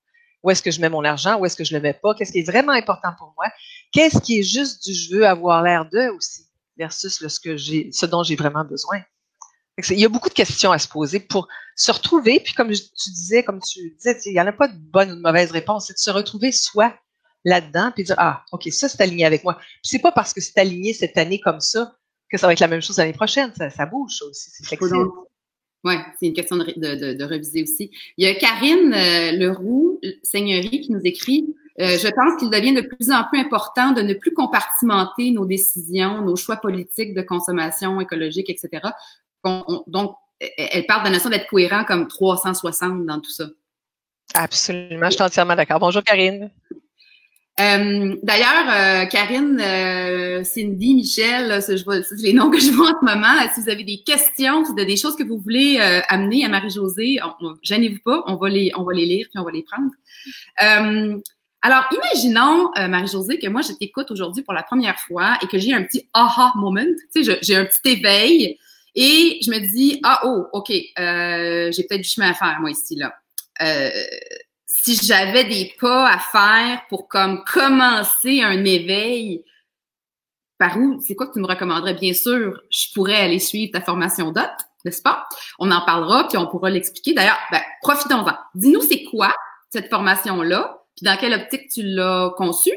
[0.43, 1.37] Où est-ce que je mets mon argent?
[1.39, 2.13] Où est-ce que je le mets pas?
[2.15, 3.47] Qu'est-ce qui est vraiment important pour moi?
[3.91, 6.46] Qu'est-ce qui est juste du je veux avoir l'air d'eux aussi?
[6.77, 9.01] Versus ce, que j'ai, ce dont j'ai vraiment besoin.
[9.89, 13.09] Il y a beaucoup de questions à se poser pour se retrouver, puis comme tu
[13.11, 15.87] disais, comme tu disais, il n'y en a pas de bonne ou de mauvaise réponse,
[15.87, 16.95] c'est de se retrouver soi
[17.45, 19.55] là-dedans, puis dire, ah, OK, ça, c'est aligné avec moi.
[19.55, 21.95] Puis c'est pas parce que c'est aligné cette année comme ça
[22.29, 23.53] que ça va être la même chose l'année prochaine.
[23.55, 25.09] Ça, ça bouge aussi, c'est flexible.
[25.83, 27.91] Oui, c'est une question de, de, de, reviser aussi.
[28.17, 32.73] Il y a Karine euh, Leroux, Seigneurie, qui nous écrit euh, Je pense qu'il devient
[32.73, 37.21] de plus en plus important de ne plus compartimenter nos décisions, nos choix politiques de
[37.21, 38.87] consommation écologique, etc.
[39.87, 43.45] donc, elle parle de la notion d'être cohérent comme 360 dans tout ça.
[44.33, 45.79] Absolument, je suis entièrement d'accord.
[45.79, 46.51] Bonjour Karine.
[47.59, 51.75] Euh, D'ailleurs, euh, Karine, euh, Cindy, Michel, c'est
[52.21, 53.33] les noms que je vois en ce moment.
[53.53, 56.49] Si vous avez des questions, si vous avez des choses que vous voulez amener à
[56.49, 57.17] Marie-Josée,
[57.63, 59.91] gênez-vous pas, on va les, on va les lire puis on va les prendre.
[61.65, 65.57] Euh, alors, imaginons, Marie-Josée, que moi, je t'écoute aujourd'hui pour la première fois et que
[65.57, 66.85] j'ai un petit aha moment.
[67.13, 68.57] Tu sais, j'ai un petit éveil
[68.95, 72.95] et je me dis, ah, oh, OK, j'ai peut-être du chemin à faire, moi, ici,
[72.95, 73.13] là.
[73.61, 73.89] Euh,
[74.65, 79.43] si j'avais des pas à faire pour comme commencer un éveil,
[80.57, 81.95] par où, c'est quoi que tu me recommanderais?
[81.95, 84.41] Bien sûr, je pourrais aller suivre ta formation DOT,
[84.85, 85.27] n'est-ce pas?
[85.59, 87.13] On en parlera, puis on pourra l'expliquer.
[87.13, 88.33] D'ailleurs, ben, profitons-en.
[88.55, 89.33] Dis-nous c'est quoi
[89.69, 92.73] cette formation-là, puis dans quelle optique tu l'as conçue.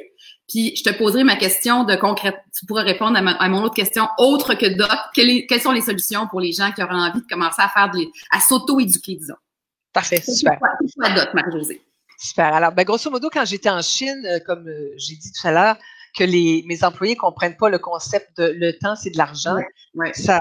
[0.46, 2.36] Puis je te poserai ma question de concrète.
[2.56, 4.86] Tu pourras répondre à, mon autre question autre que DOT.
[5.14, 8.00] Quelles, sont les solutions pour les gens qui auraient envie de commencer à faire de,
[8.30, 9.34] à s'auto-éduquer, disons?
[9.92, 10.58] Parfait, super.
[10.80, 11.82] C'est quoi, DOT, Marie-Josée?
[12.18, 12.52] Super.
[12.52, 15.52] Alors, ben, grosso modo, quand j'étais en Chine, euh, comme euh, j'ai dit tout à
[15.52, 15.76] l'heure,
[16.18, 19.56] que les, mes employés comprennent pas le concept de le temps, c'est de l'argent.
[20.12, 20.38] Ça,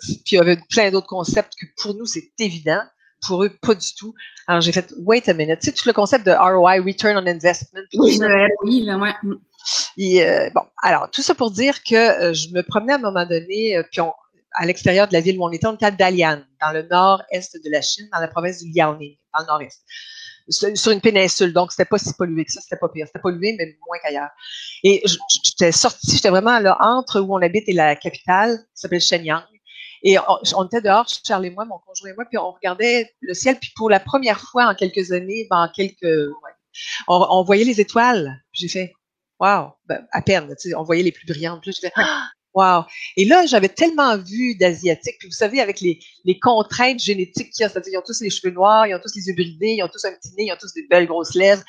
[0.00, 2.82] puis il y avait plein d'autres concepts que pour nous, c'est évident.
[3.26, 4.14] Pour eux, pas du tout.
[4.46, 5.60] Alors, j'ai fait, wait a minute.
[5.60, 7.82] Tu sais, tout le concept de ROI, Return on Investment.
[7.94, 8.20] Oui,
[8.64, 9.12] oui, là, ouais.
[9.96, 13.26] Et, euh, bon, alors, tout ça pour dire que je me promenais à un moment
[13.26, 14.12] donné, puis on,
[14.54, 17.56] à l'extérieur de la ville où on était, on était à Dalian, dans le nord-est
[17.62, 19.82] de la Chine, dans la province du Liaoning, dans le nord-est
[20.48, 23.06] sur une péninsule, donc c'était pas si pollué que ça, c'était pas pire.
[23.06, 24.30] C'était pollué, mais moins qu'ailleurs.
[24.84, 25.02] Et
[25.44, 29.42] j'étais sortie, j'étais vraiment là entre où on habite et la capitale, qui s'appelle Shenyang.
[30.02, 30.16] Et
[30.56, 33.58] on, était dehors, Charles et moi, mon conjoint et moi, puis on regardait le ciel,
[33.58, 36.52] puis pour la première fois en quelques années, ben, en quelques, ouais,
[37.08, 38.42] on, voyait les étoiles.
[38.52, 38.92] J'ai fait,
[39.40, 41.62] wow, ben, à peine, tu sais, on voyait les plus brillantes.
[41.62, 42.84] Puis j'ai fait, ah, Wow.
[43.18, 45.16] Et là, j'avais tellement vu d'Asiatiques.
[45.18, 48.22] Puis vous savez, avec les, les contraintes génétiques qu'il y a, c'est-à-dire ils ont tous
[48.22, 50.46] les cheveux noirs, ils ont tous les yeux bridés, ils ont tous un petit nez,
[50.46, 51.62] ils ont tous des belles grosses lèvres.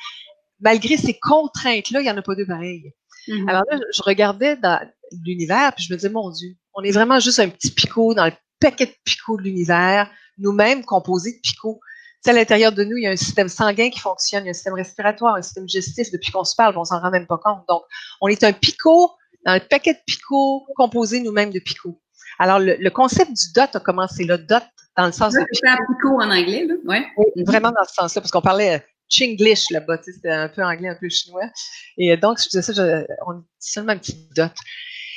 [0.60, 2.90] Malgré ces contraintes-là, il n'y en a pas deux pareils.
[3.28, 3.50] Mm-hmm.
[3.50, 4.80] Alors là, je regardais dans
[5.26, 8.26] l'univers, puis je me disais, mon Dieu, on est vraiment juste un petit picot dans
[8.26, 11.80] le paquet de picots de l'univers, nous-mêmes composés de picots.
[12.24, 14.50] à l'intérieur de nous, il y a un système sanguin qui fonctionne, il y a
[14.50, 16.12] un système respiratoire, un système digestif.
[16.12, 17.64] Depuis qu'on se parle, on s'en rend même pas compte.
[17.68, 17.82] Donc,
[18.20, 19.10] on est un picot
[19.44, 22.00] dans le paquet de picots composé nous-mêmes de picots.
[22.38, 24.62] Alors, le, concept du dot a commencé là, dot
[24.96, 27.06] dans le sens de picot en anglais, là, ouais.
[27.16, 30.90] Oui, vraiment dans ce sens-là, parce qu'on parlait euh, Chinglish là-bas, c'était un peu anglais,
[30.90, 31.50] un peu chinois.
[31.96, 34.52] Et donc, je disais ça, je, on dit seulement un petit dot.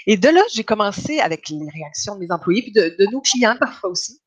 [0.07, 3.55] Et de là, j'ai commencé avec les réactions de mes employés, puis de, nos clients
[3.59, 4.21] parfois aussi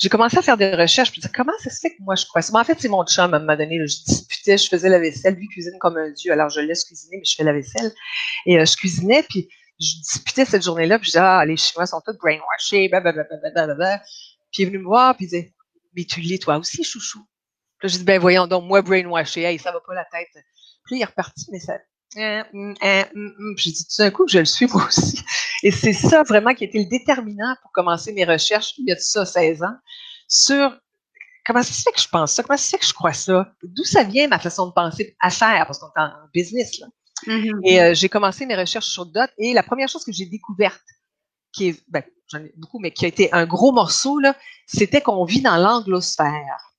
[0.00, 2.24] j'ai commencé à faire des recherches, puis dire comment ça se fait que moi je
[2.24, 4.98] crois en fait, c'est mon chum à un moment donné, je disputais, je faisais la
[4.98, 7.92] vaisselle, lui cuisine comme un dieu, alors je laisse cuisiner, mais je fais la vaisselle.
[8.46, 11.86] Et euh, je cuisinais, puis je disputais cette journée-là, puis je disais, ah, les Chinois
[11.86, 13.98] sont tous brainwashés, blablabla.
[14.50, 15.54] Puis il est venu me voir, puis il disait,
[15.94, 17.20] mais tu l'es toi aussi, chouchou?
[17.78, 20.28] Puis là, je dis, ben voyons donc, moi brainwashé, hey, ça va pas la tête.
[20.84, 21.78] Puis il est reparti, mais ça,
[22.16, 23.54] hein, hum, hein, hum, hum.
[23.56, 25.22] j'ai dit tout d'un coup que je le suis moi aussi.
[25.62, 28.92] Et c'est ça vraiment qui a été le déterminant pour commencer mes recherches, il y
[28.92, 29.76] a tout ça 16 ans,
[30.28, 30.78] sur
[31.46, 33.12] comment ça se fait que je pense ça, comment ça se fait que je crois
[33.12, 36.78] ça, d'où ça vient ma façon de penser à faire, parce qu'on est en business,
[36.80, 36.86] là.
[37.26, 37.60] Mm-hmm.
[37.64, 40.80] Et euh, j'ai commencé mes recherches sur DOT et la première chose que j'ai découverte,
[41.52, 44.34] qui est, ben, j'en ai beaucoup, mais qui a été un gros morceau, là,
[44.66, 46.69] c'était qu'on vit dans l'anglosphère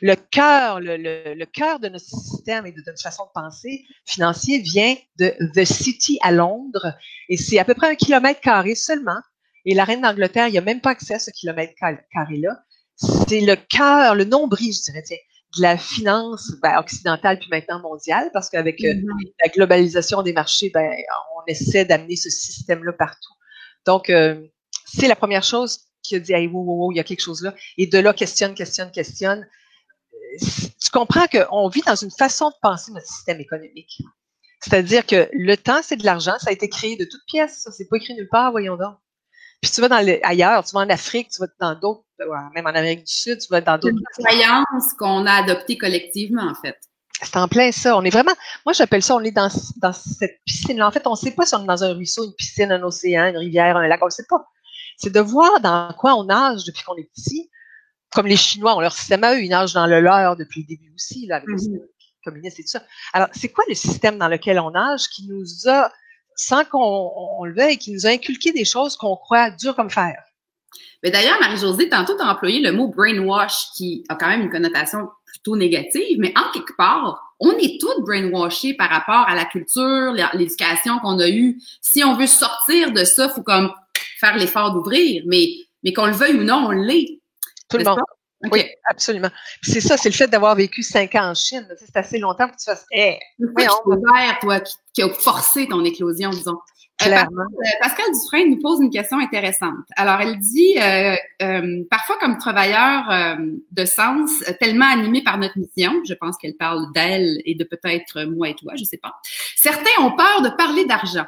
[0.00, 3.84] le cœur, le, le, le cœur de notre système et de notre façon de penser
[4.04, 6.94] financier vient de The City à Londres
[7.28, 9.20] et c'est à peu près un kilomètre carré seulement.
[9.64, 11.72] Et la reine d'Angleterre, il n'y a même pas accès à ce kilomètre
[12.12, 12.58] carré-là.
[12.96, 15.16] C'est le cœur, le nombril, je dirais, tiens,
[15.56, 19.32] de la finance ben, occidentale puis maintenant mondiale, parce qu'avec euh, mm-hmm.
[19.42, 20.92] la globalisation des marchés, ben,
[21.36, 23.32] on essaie d'amener ce système-là partout.
[23.86, 24.46] Donc, euh,
[24.84, 27.22] c'est la première chose qui a dit, hey, wow, wow, wow, il y a quelque
[27.22, 27.54] chose là.
[27.78, 29.46] Et de là, questionne, questionne, questionne
[30.38, 34.02] tu comprends qu'on vit dans une façon de penser notre système économique.
[34.60, 36.34] C'est-à-dire que le temps, c'est de l'argent.
[36.38, 37.62] Ça a été créé de toutes pièces.
[37.62, 38.96] Ça, c'est pas écrit nulle part, voyons donc.
[39.60, 42.04] Puis tu vas dans ailleurs, tu vas en Afrique, tu vas dans d'autres,
[42.54, 43.96] même en Amérique du Sud, tu vas dans d'autres.
[44.12, 46.76] C'est une croyance qu'on a adoptée collectivement, en fait.
[47.22, 47.96] C'est en plein ça.
[47.96, 48.32] On est vraiment,
[48.66, 50.86] moi j'appelle ça, on est dans, dans cette piscine-là.
[50.86, 52.82] En fait, on ne sait pas si on est dans un ruisseau, une piscine, un
[52.82, 54.44] océan, une rivière, un lac, on ne sait pas.
[54.98, 57.50] C'est de voir dans quoi on nage depuis qu'on est petit,
[58.14, 60.66] comme les Chinois ont leur système à eux, ils nagent dans le leur depuis le
[60.66, 61.78] début aussi, là, avec, mm
[62.24, 62.82] communiste et tout ça.
[63.12, 65.92] Alors, c'est quoi le système dans lequel on nage qui nous a,
[66.36, 70.16] sans qu'on le veuille, qui nous a inculqué des choses qu'on croit dur comme fer?
[71.02, 74.50] Mais d'ailleurs, Marie-Josée, tantôt, tu as employé le mot brainwash qui a quand même une
[74.50, 79.44] connotation plutôt négative, mais en quelque part, on est tous brainwashés par rapport à la
[79.44, 81.60] culture, l'éducation qu'on a eue.
[81.82, 83.70] Si on veut sortir de ça, faut comme
[84.18, 85.48] faire l'effort d'ouvrir, mais,
[85.82, 87.20] mais qu'on le veuille ou non, on l'est.
[87.74, 88.00] Tout le monde.
[88.52, 89.30] Oui, absolument.
[89.62, 91.66] C'est ça, c'est le fait d'avoir vécu cinq ans en Chine.
[91.78, 92.84] C'est assez longtemps que tu fasses.
[92.92, 93.18] Eh,
[93.56, 93.72] père,
[94.40, 94.60] toi,
[94.92, 96.58] qui, a forcé ton éclosion, disons.
[97.02, 97.42] Euh, Clairement.
[97.42, 99.84] Euh, Pascal Dufresne nous pose une question intéressante.
[99.96, 103.36] Alors, elle dit euh, parfois comme travailleur
[103.72, 108.24] de sens, tellement animé par notre mission, je pense qu'elle parle d'elle et de peut-être
[108.24, 109.12] moi et toi, je sais pas.
[109.56, 111.26] Certains ont peur de parler d'argent.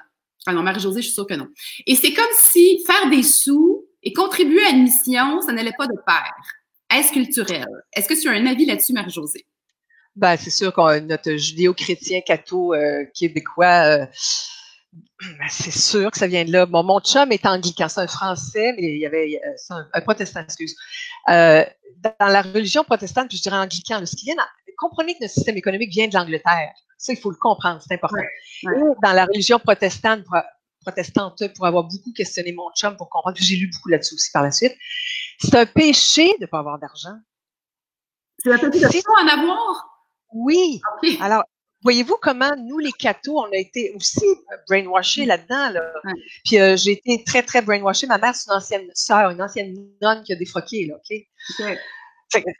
[0.49, 1.49] Ah non, Marie-Josée, je suis sûre que non.
[1.89, 3.76] Et c'est comme si faire des sous
[4.07, 6.33] et contribuer à une mission, ça n'allait pas de pair.
[6.95, 7.67] Est-ce culturel?
[7.93, 9.45] Est-ce que tu as un avis là-dessus, Marie-Josée?
[10.15, 12.75] Ben, c'est sûr qu'on notre judéo-chrétien catho
[13.15, 14.09] québécois
[15.21, 16.67] ben, c'est sûr que ça vient de là.
[16.67, 20.41] Bon, mon chum est anglican, c'est un français, mais il y avait euh, un, protestant,
[20.41, 20.75] excuse.
[21.29, 21.65] Euh,
[22.03, 24.37] dans la religion protestante, puis je dirais anglican, ce qui vient,
[24.77, 26.73] comprenez que notre système économique vient de l'Angleterre.
[26.99, 28.23] Ça, il faut le comprendre, c'est important.
[29.03, 30.21] Dans la religion protestante,
[30.87, 34.31] protestante, pour avoir beaucoup questionné mon chum pour comprendre, puis j'ai lu beaucoup là-dessus aussi
[34.31, 34.75] par la suite,
[35.41, 37.17] c'est un péché de ne pas avoir d'argent.
[38.39, 40.07] C'est un péché de pas en avoir?
[40.33, 40.81] Oui.
[41.21, 41.45] Alors,
[41.83, 44.25] voyez-vous comment nous, les cathos, on a été aussi
[44.69, 45.29] brainwashés mm.
[45.29, 45.71] là-dedans.
[45.71, 45.93] Là.
[46.45, 48.07] Puis euh, j'ai été très, très brainwashée.
[48.07, 51.69] Ma mère, c'est une ancienne sœur, une ancienne nonne qui a défroqué, là, OK?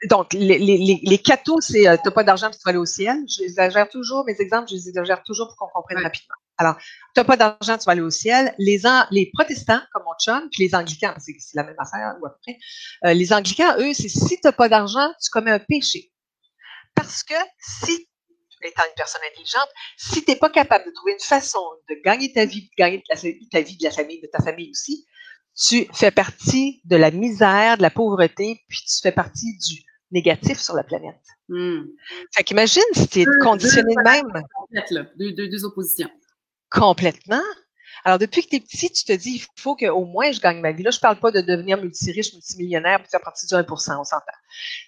[0.09, 3.17] donc, les, les, les cathos, c'est euh, t'as pas d'argent, tu vas aller au ciel.
[3.27, 6.35] J'exagère toujours, mes exemples, je les exagère toujours pour qu'on comprenne rapidement.
[6.57, 6.75] Alors,
[7.13, 8.53] t'as pas d'argent, tu vas aller au ciel.
[8.57, 12.29] Les, les protestants, comme mon chum, puis les anglicans, c'est la même affaire, ou à
[12.31, 12.57] peu près.
[13.05, 16.11] Euh, les anglicans, eux, c'est si t'as pas d'argent, tu commets un péché.
[16.95, 18.07] Parce que si
[18.63, 22.31] étant une personne intelligente, si tu n'es pas capable de trouver une façon de gagner
[22.31, 23.15] ta vie, de gagner ta,
[23.61, 25.05] vie, de la famille, de ta famille aussi,
[25.55, 30.59] tu fais partie de la misère, de la pauvreté, puis tu fais partie du négatif
[30.59, 31.21] sur la planète.
[31.49, 31.83] Hmm.
[32.35, 34.43] Fait qu'imagine si tu es conditionné de même.
[35.17, 36.09] Deux, deux, deux, oppositions.
[36.69, 37.41] Complètement.
[38.03, 40.61] Alors, depuis que tu es petit, tu te dis, il faut qu'au moins je gagne
[40.61, 40.83] ma vie.
[40.83, 44.21] Là, je parle pas de devenir multiriche, multimillionnaire pour faire partie du 1% on s'entend.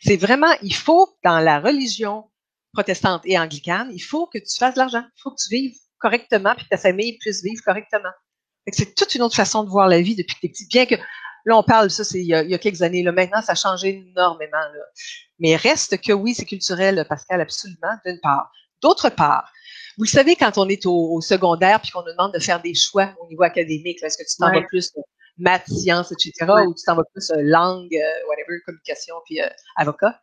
[0.02, 2.30] C'est vraiment, il faut, dans la religion,
[2.74, 5.04] protestante et anglicane, il faut que tu fasses de l'argent.
[5.04, 8.12] Il faut que tu vives correctement, puis que ta famille puisse vivre correctement.
[8.72, 10.68] C'est toute une autre façon de voir la vie depuis que tu es petit.
[10.68, 10.96] Bien que
[11.46, 13.04] là, on parle, ça, c'est il, y a quelques années.
[13.04, 14.58] Là, maintenant, ça a changé énormément.
[14.58, 14.84] Là.
[15.40, 18.52] Mais reste que oui, c'est culturel, Pascal, absolument, d'une part.
[18.82, 19.52] D'autre part,
[20.00, 22.74] vous le savez, quand on est au, secondaire puis qu'on nous demande de faire des
[22.74, 24.92] choix au niveau académique, est-ce que tu t'en vas plus
[25.38, 26.34] maths, sciences, etc.,
[26.66, 30.20] ou tu t'en vas plus euh, langue, euh, whatever, communication, puis euh, avocat?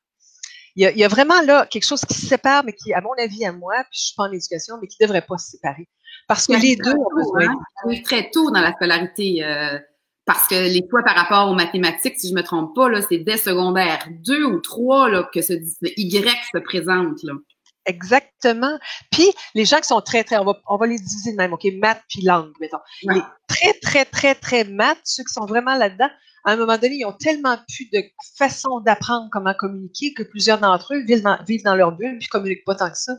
[0.76, 3.46] il y, a, vraiment là quelque chose qui se sépare, mais qui, à mon avis,
[3.46, 5.88] à moi, puis je suis pas en éducation, mais qui devrait pas se séparer.
[6.28, 7.48] Parce que les deux ont besoin.
[7.48, 8.02] Hein?
[8.04, 9.42] Très tôt dans la scolarité.
[9.42, 9.78] Euh,
[10.26, 13.18] parce que les fois par rapport aux mathématiques, si je me trompe pas, là, c'est
[13.18, 17.22] dès secondaire deux ou trois là, que ce, Y se présente.
[17.22, 17.32] Là.
[17.86, 18.78] Exactement.
[19.10, 21.52] Puis les gens qui sont très, très, on va, on va les diviser de même,
[21.52, 22.78] OK, maths puis langue, mettons.
[23.02, 26.08] Les très, très, très, très maths, ceux qui sont vraiment là-dedans,
[26.44, 28.04] à un moment donné, ils ont tellement plus de
[28.36, 32.28] façons d'apprendre comment communiquer que plusieurs d'entre eux vivent dans, vivent dans leur bulle puis
[32.28, 33.14] communiquent pas tant que ça.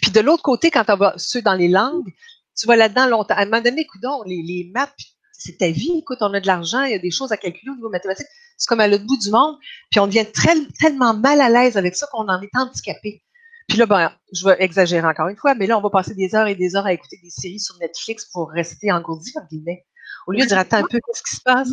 [0.00, 2.08] Puis de l'autre côté, quand on va ceux dans les langues,
[2.56, 3.34] tu vas là-dedans longtemps.
[3.34, 4.94] À un moment donné, écoute, les, les maths,
[5.32, 5.98] c'est ta vie.
[5.98, 8.26] Écoute, on a de l'argent, il y a des choses à calculer au niveau mathématique.
[8.56, 9.56] C'est comme à l'autre bout du monde.
[9.90, 13.22] Puis on devient très, tellement mal à l'aise avec ça qu'on en est handicapé.
[13.68, 16.34] Puis là, ben, je vais exagérer encore une fois, mais là, on va passer des
[16.34, 19.84] heures et des heures à écouter des séries sur Netflix pour rester engourdi, en guillemets.
[20.26, 21.70] Au lieu de dire, attends un peu, qu'est-ce qui se passe?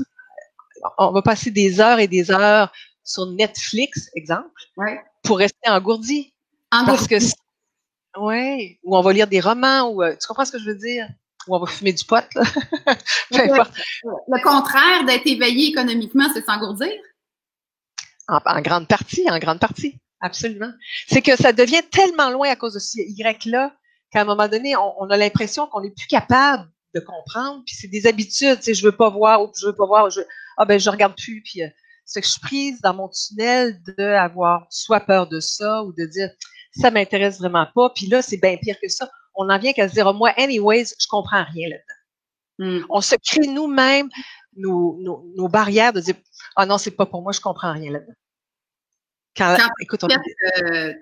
[0.98, 2.72] on va passer des heures et des heures
[3.04, 4.50] sur Netflix, exemple,
[5.24, 6.34] pour rester engourdi.
[6.72, 7.08] Engourdi.
[7.08, 10.60] Parce que, ouais, ou on va lire des romans, ou euh, tu comprends ce que
[10.60, 11.08] je veux dire?
[11.48, 12.44] Ou on va fumer du pot, là.
[13.32, 16.92] le, contraire d'être éveillé économiquement, c'est s'engourdir?
[18.28, 20.00] En, grande partie, en grande partie.
[20.26, 20.72] Absolument.
[21.08, 23.72] C'est que ça devient tellement loin à cause de ce Y-là
[24.12, 27.62] qu'à un moment donné, on, a l'impression qu'on n'est plus capable de comprendre.
[27.64, 30.10] Puis c'est des habitudes, tu sais, je veux pas voir, ou je veux pas voir,
[30.10, 30.22] je,
[30.58, 31.68] ah ben je regarde plus, puis euh,
[32.06, 36.06] c'est que je suis prise dans mon tunnel d'avoir soit peur de ça ou de
[36.06, 36.32] dire
[36.72, 39.08] ça m'intéresse vraiment pas, puis là c'est bien pire que ça.
[39.36, 42.80] On en vient qu'à se dire moi anyways je comprends rien là-dedans.
[42.80, 42.86] Hmm.
[42.90, 44.10] On se crée nous-mêmes
[44.58, 46.16] nos, nos, nos, barrières de dire
[46.56, 48.14] ah non c'est pas pour moi je comprends rien là-dedans.
[49.36, 50.08] Quand, écoute, on...
[50.08, 50.94] euh,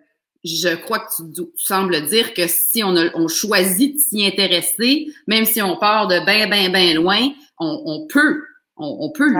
[0.43, 4.25] je crois que tu, tu, sembles dire que si on, a, on choisit de s'y
[4.25, 8.43] intéresser, même si on part de bien, bien, bien loin, on, on peut
[8.75, 9.31] On, peut,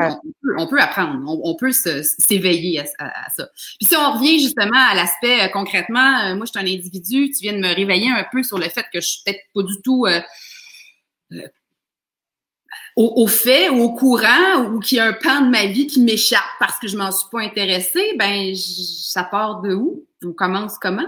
[0.58, 3.50] on, peut, apprendre, on, peut s'éveiller à, ça.
[3.80, 7.32] Puis si on revient justement à l'aspect euh, concrètement, euh, moi je suis un individu,
[7.32, 9.64] tu viens de me réveiller un peu sur le fait que je suis peut-être pas
[9.64, 10.22] du tout euh,
[12.96, 16.02] au, fait ou au courant ou qu'il y a un pan de ma vie qui
[16.02, 20.06] m'échappe parce que je m'en suis pas intéressée, ben ça part de où?
[20.24, 21.08] On commence comment?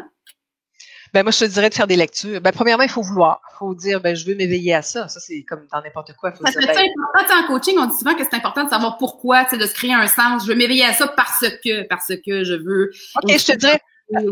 [1.14, 2.42] Ben moi, je te dirais de faire des lectures.
[2.42, 3.40] Ben, premièrement, il faut vouloir.
[3.54, 5.08] Il faut dire, ben, je veux m'éveiller à ça.
[5.08, 6.34] Ça, c'est comme dans n'importe quoi.
[6.34, 7.42] Faut dire, ben, important.
[7.42, 10.08] En coaching, on dit souvent que c'est important de savoir pourquoi, de se créer un
[10.08, 10.44] sens.
[10.44, 12.92] Je veux m'éveiller à ça parce que, parce que je veux.
[13.24, 13.80] OK, je te dirais,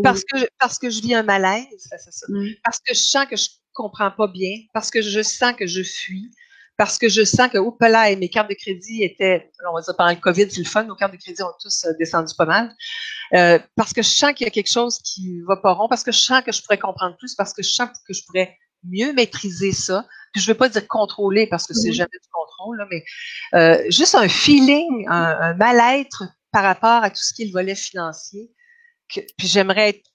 [0.03, 2.25] parce que, parce que je vis un malaise, c'est ça.
[2.27, 2.47] Mm.
[2.65, 5.83] Parce que je sens que je comprends pas bien, parce que je sens que je
[5.83, 6.31] fuis,
[6.77, 9.95] parce que je sens que, oups là, mes cartes de crédit étaient, on va dire
[9.95, 12.45] pendant le COVID, c'est le fun, nos cartes de crédit ont tous euh, descendu pas
[12.45, 12.75] mal.
[13.33, 16.03] Euh, parce que je sens qu'il y a quelque chose qui va pas rond, parce
[16.03, 18.57] que je sens que je pourrais comprendre plus, parce que je sens que je pourrais
[18.83, 20.05] mieux maîtriser ça.
[20.33, 21.93] Puis je veux pas dire contrôler parce que c'est mm-hmm.
[21.93, 23.03] jamais du contrôle, là, mais
[23.53, 27.51] euh, juste un feeling, un, un mal-être par rapport à tout ce qui est le
[27.51, 28.51] volet financier.
[29.13, 30.12] Que, puis j'aimerais être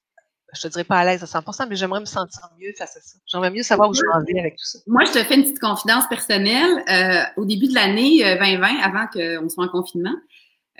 [0.55, 3.01] je te dirais pas à l'aise à 100%, mais j'aimerais me sentir mieux face à
[3.01, 3.19] ça.
[3.27, 4.79] J'aimerais mieux savoir où je vais avec tout ça.
[4.87, 6.85] Moi, je te fais une petite confidence personnelle.
[6.91, 10.15] Euh, au début de l'année 2020, euh, avant qu'on soit en confinement,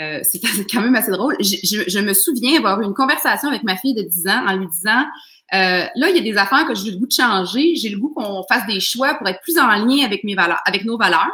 [0.01, 0.41] euh, c'est
[0.73, 1.37] quand même assez drôle.
[1.41, 4.57] Je, je, me souviens avoir eu une conversation avec ma fille de 10 ans en
[4.57, 5.05] lui disant
[5.55, 7.75] euh, là, il y a des affaires que j'ai le goût de changer.
[7.77, 10.61] J'ai le goût qu'on fasse des choix pour être plus en lien avec mes valeurs,
[10.67, 11.31] avec nos valeurs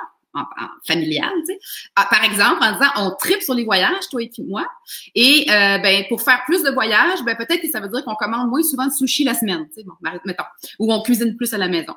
[1.46, 1.58] sais.
[1.96, 4.66] Ah, par exemple, en disant, on tripe sur les voyages, toi et moi,
[5.14, 8.14] et euh, ben pour faire plus de voyages, ben peut-être que ça veut dire qu'on
[8.14, 9.94] commande moins souvent de sushi la semaine, tu sais, bon,
[10.24, 10.44] mettons,
[10.78, 11.94] ou on cuisine plus à la maison.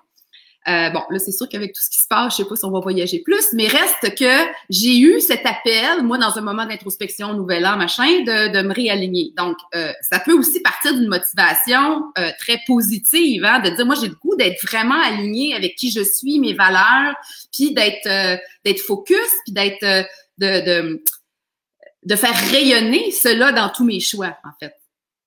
[0.70, 2.66] Euh, bon, là, c'est sûr qu'avec tout ce qui se passe, je sais pas si
[2.66, 6.66] on va voyager plus, mais reste que j'ai eu cet appel, moi, dans un moment
[6.66, 9.34] d'introspection, nouvel an, machin, de, de me réaligner.
[9.38, 13.96] Donc, euh, ça peut aussi partir d'une motivation euh, très positive, hein, de dire, moi,
[14.00, 17.16] j'ai le goût d'être vraiment aligné avec qui je suis, mes valeurs,
[17.54, 18.08] puis d'être
[18.66, 21.04] d'être focus, puis d'être de, de
[22.04, 24.74] de faire rayonner cela dans tous mes choix, en fait.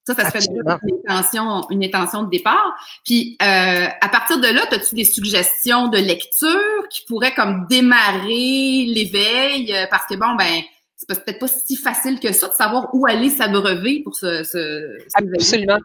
[0.07, 2.75] Ça, ça serait une intention, une intention de départ.
[3.05, 8.87] Puis, euh, à partir de là, as-tu des suggestions de lecture qui pourraient comme démarrer
[8.87, 9.73] l'éveil?
[9.73, 10.63] Euh, parce que bon, ben,
[10.97, 14.99] c'est peut-être pas si facile que ça de savoir où aller s'abreuver pour ce, ce,
[15.15, 15.79] Absolument.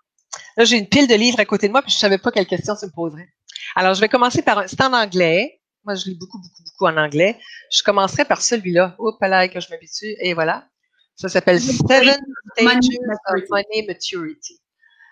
[0.58, 2.48] Là, j'ai une pile de livres à côté de moi, puis je savais pas quelle
[2.48, 3.28] question tu me poserais.
[3.76, 4.68] Alors, je vais commencer par un.
[4.68, 5.60] C'est en anglais.
[5.84, 7.38] Moi, je lis beaucoup, beaucoup, beaucoup en anglais.
[7.72, 8.96] Je commencerai par celui-là.
[8.98, 10.16] Hop là, que je m'habitue.
[10.20, 10.68] Et voilà.
[11.16, 12.18] Ça s'appelle Seven
[12.54, 12.90] Stages
[13.28, 14.60] of Money Maturity.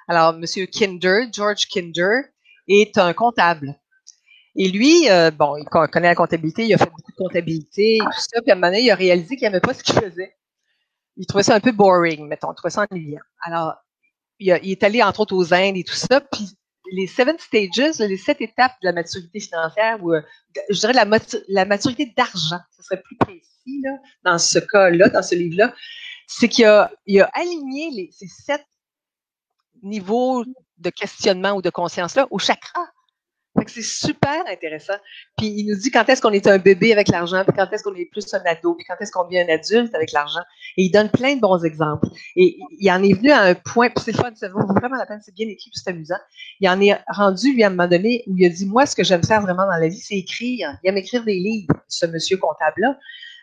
[0.07, 2.23] Alors, Monsieur Kinder, George Kinder,
[2.67, 3.79] est un comptable.
[4.55, 7.99] Et lui, euh, bon, il connaît la comptabilité, il a fait beaucoup de comptabilité et
[7.99, 9.95] tout ça, puis à un moment donné, il a réalisé qu'il n'aimait pas ce qu'il
[9.95, 10.35] faisait.
[11.17, 13.21] Il trouvait ça un peu boring, mettons, il trouvait ça ennuyant.
[13.41, 13.75] Alors,
[14.39, 16.49] il, est allé, entre autres, aux Indes et tout ça, puis
[16.93, 20.21] les seven stages, les sept étapes de la maturité financière, ou euh,
[20.69, 25.35] je dirais la, maturité d'argent, ce serait plus précis là, dans ce cas-là, dans ce
[25.35, 25.73] livre-là,
[26.27, 28.63] c'est qu'il a, il a aligné les, ces sept
[29.81, 30.45] niveaux
[30.77, 32.85] de questionnement ou de conscience-là au chakra.
[33.67, 34.95] C'est super intéressant.
[35.37, 37.83] Puis il nous dit quand est-ce qu'on est un bébé avec l'argent, puis quand est-ce
[37.83, 40.41] qu'on est plus un ado, puis quand est-ce qu'on devient un adulte avec l'argent.
[40.77, 42.07] Et il donne plein de bons exemples.
[42.35, 45.05] Et il en est venu à un point, puis c'est fun, ça vaut vraiment la
[45.05, 46.17] peine, c'est bien écrit, c'est amusant.
[46.59, 48.95] Il en est rendu, lui, à un moment donné, où il a dit, moi, ce
[48.95, 50.75] que j'aime faire vraiment dans la vie, c'est écrire.
[50.83, 52.97] Il aime écrire des livres, ce monsieur comptable-là.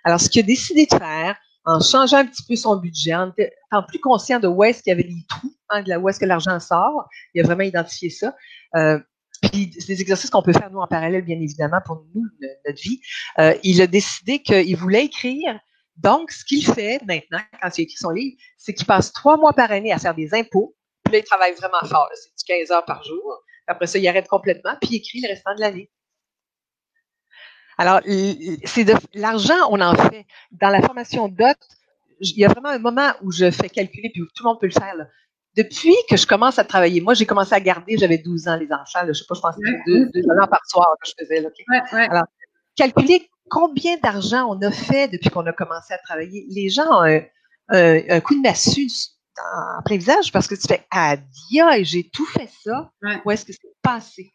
[0.04, 3.32] Alors, ce qu'il a décidé de faire, en changeant un petit peu son budget, en
[3.36, 6.18] étant plus conscient de où est-ce qu'il y avait les trous, hein, de où est-ce
[6.18, 8.34] que l'argent sort, il a vraiment identifié ça.
[8.76, 8.98] Euh,
[9.42, 12.26] puis c'est des exercices qu'on peut faire nous en parallèle, bien évidemment, pour nous,
[12.66, 13.00] notre vie.
[13.38, 15.58] Euh, il a décidé qu'il voulait écrire.
[15.96, 19.52] Donc, ce qu'il fait maintenant, quand il écrit son livre, c'est qu'il passe trois mois
[19.52, 20.74] par année à faire des impôts.
[21.04, 22.08] Puis là, il travaille vraiment fort.
[22.14, 23.42] C'est du 15 heures par jour.
[23.66, 25.90] Après ça, il arrête complètement, puis il écrit le restant de l'année.
[27.78, 28.00] Alors,
[28.64, 30.26] c'est de l'argent, on en fait.
[30.50, 31.54] Dans la formation DOT,
[32.20, 34.66] il y a vraiment un moment où je fais calculer, puis tout le monde peut
[34.66, 34.94] le faire.
[35.62, 38.72] Depuis que je commence à travailler, moi, j'ai commencé à garder, j'avais 12 ans, les
[38.72, 39.06] enfants.
[39.06, 41.44] je sais pas, je pense que c'était deux, deux dollars par soir que je faisais.
[41.92, 42.24] Alors,
[42.76, 46.46] calculer combien d'argent on a fait depuis qu'on a commencé à travailler.
[46.48, 47.20] Les gens ont
[47.68, 48.88] un, coup de massue
[49.38, 51.16] en plein visage parce que tu fais Ah,
[51.82, 52.90] j'ai tout fait ça.
[53.24, 54.32] Où est-ce que c'est passé?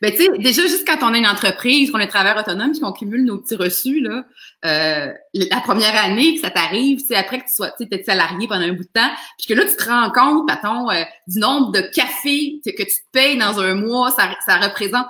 [0.00, 2.80] Ben, tu sais, déjà, juste quand on a une entreprise, qu'on est travailleur autonome, puis
[2.80, 4.24] qu'on cumule nos petits reçus, là,
[4.64, 8.46] euh, la première année que ça t'arrive, c'est après que tu sois, tu sais, salarié
[8.48, 11.38] pendant un bout de temps, puis que là, tu te rends compte, patton, euh, du
[11.38, 15.06] nombre de cafés que, tu te payes dans un mois, ça, ça représente...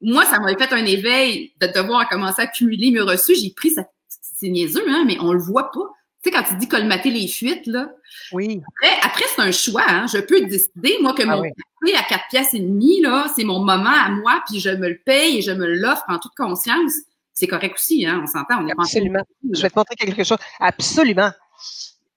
[0.00, 3.34] moi, ça m'avait fait un éveil de devoir commencer à cumuler mes reçus.
[3.34, 5.90] J'ai pris ça, c'est niaiseux, hein, mais on le voit pas.
[6.22, 7.90] Tu sais, quand tu dis colmater les fuites, là.
[8.32, 8.60] Oui.
[9.02, 10.06] Après, c'est un choix, hein.
[10.06, 13.44] Je peux décider, moi, que ah mon café à quatre pièces et demie, là, c'est
[13.44, 16.34] mon moment à moi, puis je me le paye et je me l'offre en toute
[16.36, 16.92] conscience.
[17.32, 18.66] c'est correct aussi, hein, on s'entend.
[18.78, 19.22] Absolument.
[19.50, 20.38] Je vais te montrer quelque chose.
[20.58, 21.30] Absolument.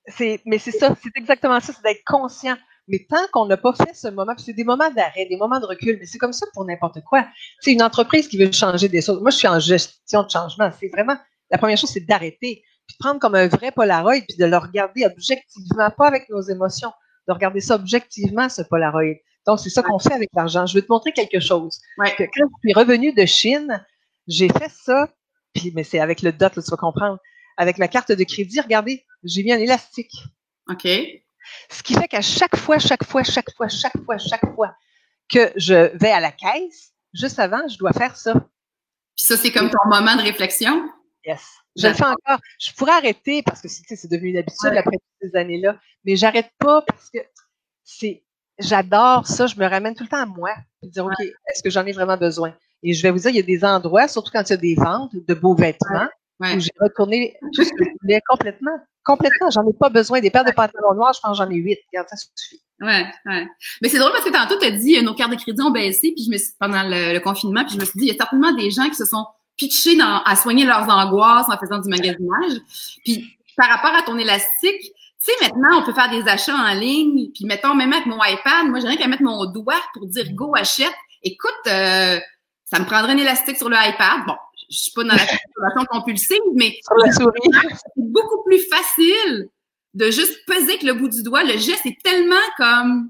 [0.07, 2.57] C'est, mais c'est ça, c'est exactement ça, c'est d'être conscient.
[2.89, 5.65] Mais tant qu'on n'a pas fait ce moment, c'est des moments d'arrêt, des moments de
[5.65, 7.25] recul, mais c'est comme ça pour n'importe quoi.
[7.61, 9.21] C'est une entreprise qui veut changer des choses.
[9.21, 10.69] Moi, je suis en gestion de changement.
[10.77, 11.15] C'est vraiment,
[11.49, 15.05] la première chose, c'est d'arrêter, puis prendre comme un vrai Polaroid, puis de le regarder
[15.05, 16.91] objectivement, pas avec nos émotions,
[17.27, 19.15] de regarder ça objectivement, ce Polaroid.
[19.45, 20.65] Donc, c'est ça qu'on fait avec l'argent.
[20.65, 21.79] Je vais te montrer quelque chose.
[21.97, 22.15] Ouais.
[22.15, 23.85] Que quand je suis revenue de Chine,
[24.27, 25.09] j'ai fait ça,
[25.53, 27.19] puis, mais c'est avec le dot, là, tu vas comprendre.
[27.57, 30.13] Avec ma carte de crédit, regardez, j'ai mis un élastique.
[30.69, 30.87] OK.
[31.69, 34.75] Ce qui fait qu'à chaque fois, chaque fois, chaque fois, chaque fois, chaque fois
[35.29, 38.33] que je vais à la caisse, juste avant, je dois faire ça.
[38.33, 40.89] Puis ça, c'est comme ton moment de réflexion?
[41.25, 41.41] Yes.
[41.75, 42.39] Je le fais encore.
[42.59, 44.77] Je pourrais arrêter parce que c'est devenu une habitude Ouais.
[44.77, 47.19] après toutes ces années-là, mais j'arrête pas parce que
[47.83, 48.23] c'est,
[48.59, 49.47] j'adore ça.
[49.47, 50.51] Je me ramène tout le temps à moi.
[50.83, 52.53] Dire, OK, est-ce que j'en ai vraiment besoin?
[52.83, 54.57] Et je vais vous dire, il y a des endroits, surtout quand il y a
[54.57, 56.07] des ventes de beaux vêtements,
[56.39, 56.55] Ouais.
[56.55, 58.75] où j'ai retourné tout ce que je voulais complètement.
[59.05, 59.49] Complètement.
[59.51, 60.19] J'en ai pas besoin.
[60.19, 61.77] Des paires de pantalons noirs, je pense que j'en ai huit.
[61.91, 62.61] Regarde, ça suffit.
[62.81, 63.47] Ouais, ouais.
[63.81, 65.71] Mais c'est drôle parce que tantôt, tu as dit, euh, nos cartes de crédit ont
[65.71, 68.07] baissé, puis je me suis, pendant le, le confinement, puis je me suis dit, il
[68.09, 69.25] y a certainement des gens qui se sont
[69.57, 72.59] pitchés dans, à soigner leurs angoisses en faisant du magasinage.
[73.03, 76.73] Puis, par rapport à ton élastique, tu sais, maintenant, on peut faire des achats en
[76.73, 80.05] ligne, puis mettons, même avec mon iPad, moi, j'ai rien qu'à mettre mon doigt pour
[80.07, 80.93] dire go, achète.
[81.23, 82.19] Écoute, euh,
[82.65, 84.25] ça me prendrait un élastique sur le iPad.
[84.27, 84.35] Bon,
[84.69, 87.23] je suis pas dans la consommation compulsive, mais c'est
[87.97, 89.49] beaucoup plus facile
[89.93, 91.43] de juste peser avec le bout du doigt.
[91.43, 93.09] Le geste est tellement comme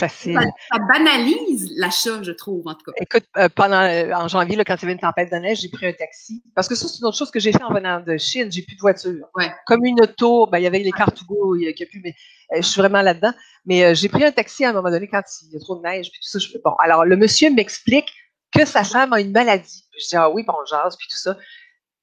[0.00, 0.34] Facile.
[0.34, 0.40] ça,
[0.72, 2.92] ça banalise l'achat, je trouve, en tout cas.
[2.96, 5.60] Écoute, euh, pendant euh, en janvier, là, quand il y avait une tempête de neige,
[5.60, 6.42] j'ai pris un taxi.
[6.54, 8.50] Parce que ça, c'est une autre chose que j'ai fait en venant de Chine.
[8.50, 9.26] J'ai plus de voiture.
[9.34, 9.52] Ouais.
[9.66, 11.90] Comme une auto, ben, il y avait les Cartugo, il y a, qu'il y a
[11.90, 12.14] plus, mais
[12.54, 13.32] euh, je suis vraiment là-dedans.
[13.66, 15.82] Mais j'ai pris un taxi à un moment donné quand il y a trop de
[15.82, 16.38] neige, puis tout ça.
[16.38, 18.10] Je bon, alors le monsieur m'explique
[18.52, 19.84] que sa femme a une maladie.
[19.90, 21.36] Puis je dis, ah oui, bon, jase, puis tout ça.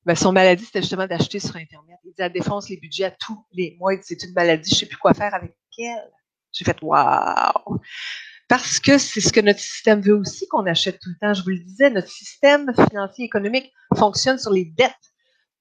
[0.06, 1.98] Ben, son maladie, c'était justement d'acheter sur Internet.
[2.06, 3.94] Il dit, elle défonce les budgets à tous les mois.
[3.94, 6.12] Il dit, c'est une maladie, je sais plus quoi faire avec elle.
[6.54, 7.80] J'ai fait, waouh!
[8.48, 11.34] Parce que c'est ce que notre système veut aussi qu'on achète tout le temps.
[11.34, 14.94] Je vous le disais, notre système financier économique fonctionne sur les dettes.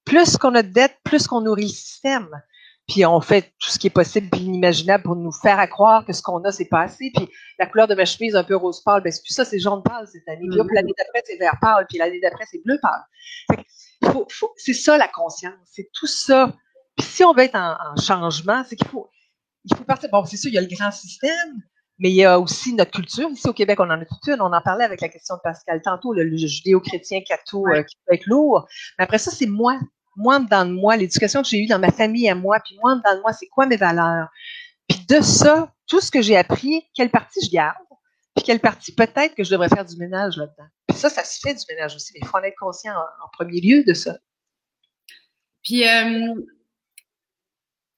[0.05, 2.29] Plus qu'on a de dettes, plus qu'on nourrit le système.
[2.87, 6.05] Puis on fait tout ce qui est possible et inimaginable pour nous faire à croire
[6.05, 7.11] que ce qu'on a, c'est pas assez.
[7.13, 7.27] Puis
[7.59, 9.83] la couleur de ma chemise un peu rose pâle, ben c'est plus ça, c'est jaune
[9.83, 10.47] pâle cette année.
[10.49, 10.67] Puis Mhm.
[10.73, 11.85] l'année d'après, c'est vert pâle.
[11.89, 13.03] Puis l'année d'après, c'est bleu pâle.
[14.13, 15.53] Faut, faut- c'est ça la conscience.
[15.65, 16.53] C'est tout ça.
[16.97, 19.09] Puis si on veut être en, en changement, c'est qu'il faut,
[19.69, 20.09] il faut partir.
[20.09, 21.61] Bon, c'est sûr, il y a le grand système,
[21.99, 23.29] mais il y a aussi notre culture.
[23.29, 24.41] Ici au Québec, on en a toute une.
[24.41, 27.95] On en parlait avec la question de Pascal tantôt, le, le judéo-chrétien catho euh, qui
[28.05, 28.67] peut être lourd.
[28.97, 29.79] Mais après ça, c'est moi.
[30.15, 32.99] Moi, dans de moi, l'éducation que j'ai eue dans ma famille à moi, puis moi,
[33.05, 34.29] dans de moi, c'est quoi mes valeurs?
[34.87, 37.77] Puis de ça, tout ce que j'ai appris, quelle partie je garde,
[38.35, 40.67] puis quelle partie peut-être que je devrais faire du ménage là-dedans.
[40.87, 43.25] Puis ça, ça se fait du ménage aussi, mais il faut en être conscient en,
[43.25, 44.17] en premier lieu de ça.
[45.63, 46.33] Puis, euh,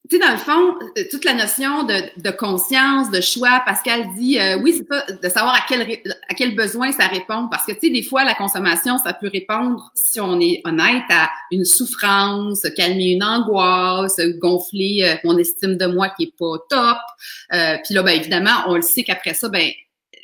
[0.09, 4.07] tu sais, dans le fond, euh, toute la notion de, de conscience, de choix, Pascal
[4.17, 5.81] dit, euh, oui, c'est ça, de savoir à quel,
[6.27, 7.47] à quel besoin ça répond.
[7.49, 11.03] Parce que, tu sais, des fois, la consommation, ça peut répondre, si on est honnête,
[11.09, 16.57] à une souffrance, calmer une angoisse, gonfler euh, mon estime de moi qui est pas
[16.69, 16.97] top.
[17.53, 19.69] Euh, Puis là, ben, évidemment, on le sait qu'après ça, ben,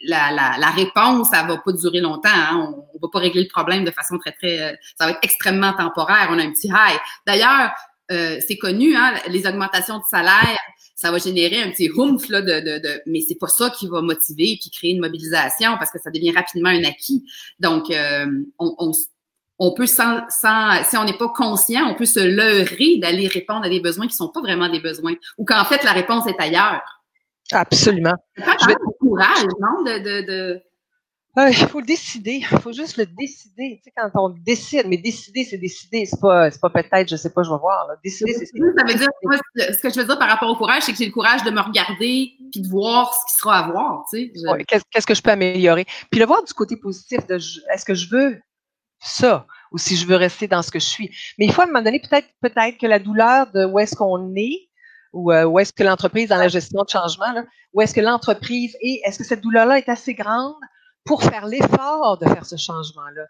[0.08, 2.30] la, la, la réponse, ça va pas durer longtemps.
[2.34, 2.74] Hein.
[2.74, 4.62] On, on va pas régler le problème de façon très, très...
[4.62, 6.28] euh, ça va être extrêmement temporaire.
[6.32, 7.00] On a un petit high.
[7.26, 7.72] D'ailleurs,
[8.12, 10.60] euh, c'est connu, hein, les augmentations de salaire,
[10.96, 13.88] ça va générer un petit humph là, de, de, de mais c'est pas ça qui
[13.88, 17.26] va motiver puis créer une mobilisation parce que ça devient rapidement un acquis.
[17.60, 18.26] Donc, euh,
[18.60, 18.92] on, on,
[19.60, 23.66] on peut sans, sans si on n'est pas conscient, on peut se leurrer d'aller répondre
[23.66, 26.40] à des besoins qui sont pas vraiment des besoins ou qu'en fait la réponse est
[26.40, 26.82] ailleurs.
[27.52, 28.16] Absolument.
[28.38, 30.62] Je vais courage, non, de, de, de...
[31.38, 32.42] Euh, Il faut le décider.
[32.52, 33.80] Il faut juste le décider.
[33.84, 36.06] Tu sais, quand on décide, mais décider, c'est décider.
[36.06, 37.88] C'est pas, c'est pas peut-être, je sais pas, je vais voir.
[37.88, 37.96] là.
[38.04, 40.84] Décider, c'est Ça veut dire, moi, ce que je veux dire par rapport au courage,
[40.84, 43.72] c'est que j'ai le courage de me regarder puis de voir ce qui sera à
[43.72, 44.32] voir, tu sais.
[44.34, 45.86] Je- Ouais, Qu'est-ce que je peux améliorer?
[46.10, 48.40] Puis le voir du côté positif de est-ce que je veux
[49.00, 51.10] ça ou si je veux rester dans ce que je suis?
[51.38, 53.96] Mais il faut à un moment donné, peut-être peut-être que la douleur de où est-ce
[53.96, 54.70] qu'on est
[55.12, 58.02] ou euh, où est-ce que l'entreprise dans la gestion de changement, là, où est-ce que
[58.02, 60.56] l'entreprise est, est-ce que cette douleur-là est assez grande?
[61.06, 63.24] Pour faire l'effort de faire ce changement-là?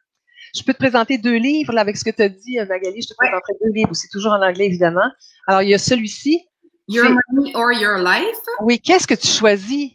[0.56, 3.02] Je peux te présenter deux livres là, avec ce que tu as dit, euh, Magali.
[3.02, 3.28] Je te Ouais.
[3.28, 5.10] présenterai deux livres aussi, toujours en anglais, évidemment.
[5.48, 6.46] Alors, il y a celui-ci.
[6.88, 8.38] Your C'est- money or your life?
[8.62, 9.92] Oui, qu'est-ce que tu choisis?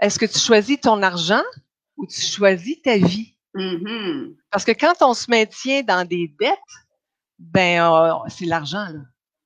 [0.00, 1.42] Est-ce que tu choisis ton argent
[1.96, 3.36] ou tu choisis ta vie?
[3.54, 4.36] Mhm.
[4.50, 6.54] Parce que quand on se maintient dans des dettes,
[7.38, 8.86] ben euh, c'est l'argent.
[8.88, 9.00] Là.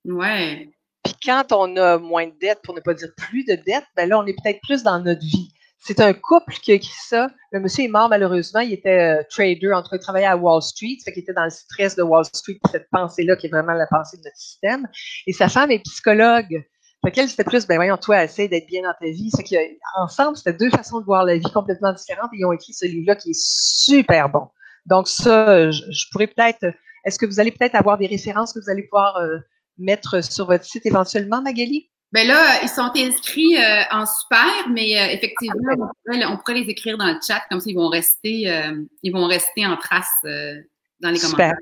[0.04, 0.70] Ouais.
[1.02, 4.08] Puis quand on a moins de dettes, pour ne pas dire plus de dettes, ben
[4.08, 5.52] là, on est peut-être plus dans notre vie.
[5.86, 7.28] C'est un couple qui a écrit ça.
[7.52, 8.60] Le monsieur est mort malheureusement.
[8.60, 11.50] Il était euh, trader, entre train travailler à Wall Street, fait qu'il était dans le
[11.50, 14.88] stress de Wall Street, cette pensée-là qui est vraiment la pensée de notre système.
[15.26, 16.64] Et sa femme est psychologue.
[17.04, 19.30] Fait qu'elle, c'était plus, ben voyons, toi, essaie d'être bien dans ta vie.
[19.36, 22.72] C'est qu'ensemble, c'était deux façons de voir la vie complètement différentes et ils ont écrit
[22.72, 24.48] ce livre-là qui est super bon.
[24.86, 26.64] Donc ça, je, pourrais peut-être,
[27.04, 29.36] est-ce que vous allez peut-être avoir des références que vous allez pouvoir euh,
[29.76, 31.90] mettre sur votre site éventuellement, Magali?
[32.14, 36.96] Ben là, ils sont inscrits euh, en super, mais euh, effectivement, on pourrait, les écrire
[36.96, 38.48] dans le chat, comme ça ils vont rester,
[39.02, 41.30] ils vont rester en trace dans les super.
[41.30, 41.58] commentaires.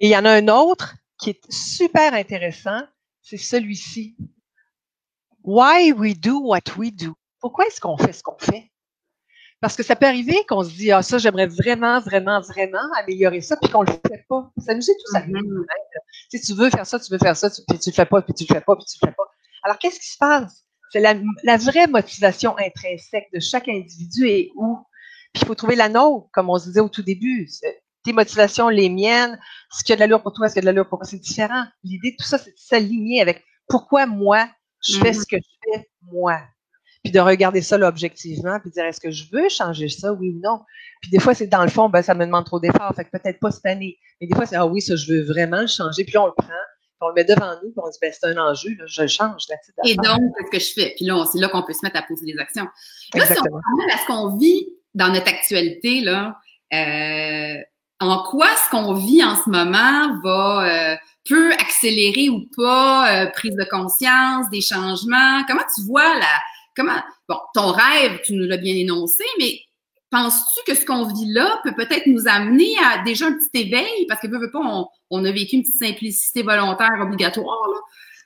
[0.00, 2.82] Et il y en a un autre qui est super intéressant,
[3.22, 4.14] c'est celui-ci.
[5.42, 7.14] Why we do what we do.
[7.40, 8.70] Pourquoi est-ce qu'on fait ce qu'on fait?
[9.60, 13.40] Parce que ça peut arriver qu'on se dit, ah, ça, j'aimerais vraiment, vraiment, vraiment améliorer
[13.40, 14.50] ça, puis qu'on le fait pas.
[14.58, 15.20] Ça nous est tout ça.
[15.26, 15.64] Mm
[16.28, 18.34] Si tu veux faire ça, tu veux faire ça, puis tu le fais pas, puis
[18.34, 19.24] tu le fais pas, puis tu le fais pas.
[19.66, 20.64] Alors, qu'est-ce qui se passe?
[20.92, 24.76] C'est la, la, vraie motivation intrinsèque de chaque individu et où?
[25.34, 27.48] Puis il faut trouver la nôtre, comme on se disait au tout début.
[28.04, 29.36] Tes motivations, les miennes,
[29.72, 31.00] ce qu'il y a de l'allure pour toi, ce qu'il y a de l'allure pour
[31.00, 31.64] moi, c'est différent.
[31.82, 34.48] L'idée de tout ça, c'est de s'aligner avec pourquoi moi,
[34.86, 35.14] je fais mm-hmm.
[35.20, 36.40] ce que je fais moi.
[37.02, 40.12] Puis de regarder ça là, objectivement, puis de dire est-ce que je veux changer ça,
[40.12, 40.60] oui ou non?
[41.02, 43.10] Puis des fois, c'est dans le fond, ben, ça me demande trop d'efforts, fait que
[43.10, 43.98] peut-être pas cette année.
[44.20, 46.04] Mais des fois, c'est ah oui, ça, je veux vraiment le changer.
[46.04, 46.46] Puis là, on le prend,
[47.00, 49.08] on le met devant nous, puis on dit ben, c'est un enjeu, là, je le
[49.08, 49.42] change.
[49.84, 50.94] Et donc, c'est ce que je fais?
[50.96, 52.66] Puis là, c'est là qu'on peut se mettre à poser des actions.
[53.14, 56.36] Là, si on à ce qu'on vit dans notre actualité, là,
[56.72, 57.60] euh,
[58.00, 60.96] en quoi ce qu'on vit en ce moment va euh,
[61.28, 65.44] peut accélérer ou pas euh, prise de conscience, des changements?
[65.46, 66.26] Comment tu vois la
[66.76, 69.58] comment bon, ton rêve, tu nous l'as bien énoncé, mais
[70.10, 74.06] penses-tu que ce qu'on vit là peut peut-être nous amener à déjà un petit éveil?
[74.08, 77.78] Parce que on, on, a vécu une petite simplicité volontaire obligatoire, là.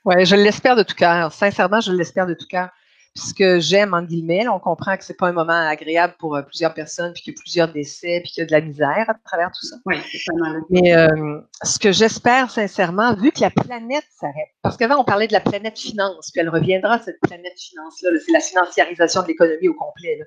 [0.03, 1.31] Ouais, je l'espère de tout cœur.
[1.31, 2.69] Sincèrement, je l'espère de tout cœur
[3.13, 6.73] puisque j'aime, en guillemets, on comprend que c'est pas un moment agréable pour euh, plusieurs
[6.73, 9.13] personnes, puis qu'il y a plusieurs décès, puis qu'il y a de la misère à
[9.25, 9.75] travers tout ça.
[9.85, 10.61] Oui, c'est mal.
[10.69, 15.27] Mais euh, ce que j'espère sincèrement, vu que la planète s'arrête, parce qu'avant on parlait
[15.27, 19.67] de la planète finance, puis elle reviendra, cette planète finance-là, c'est la financiarisation de l'économie
[19.67, 20.19] au complet.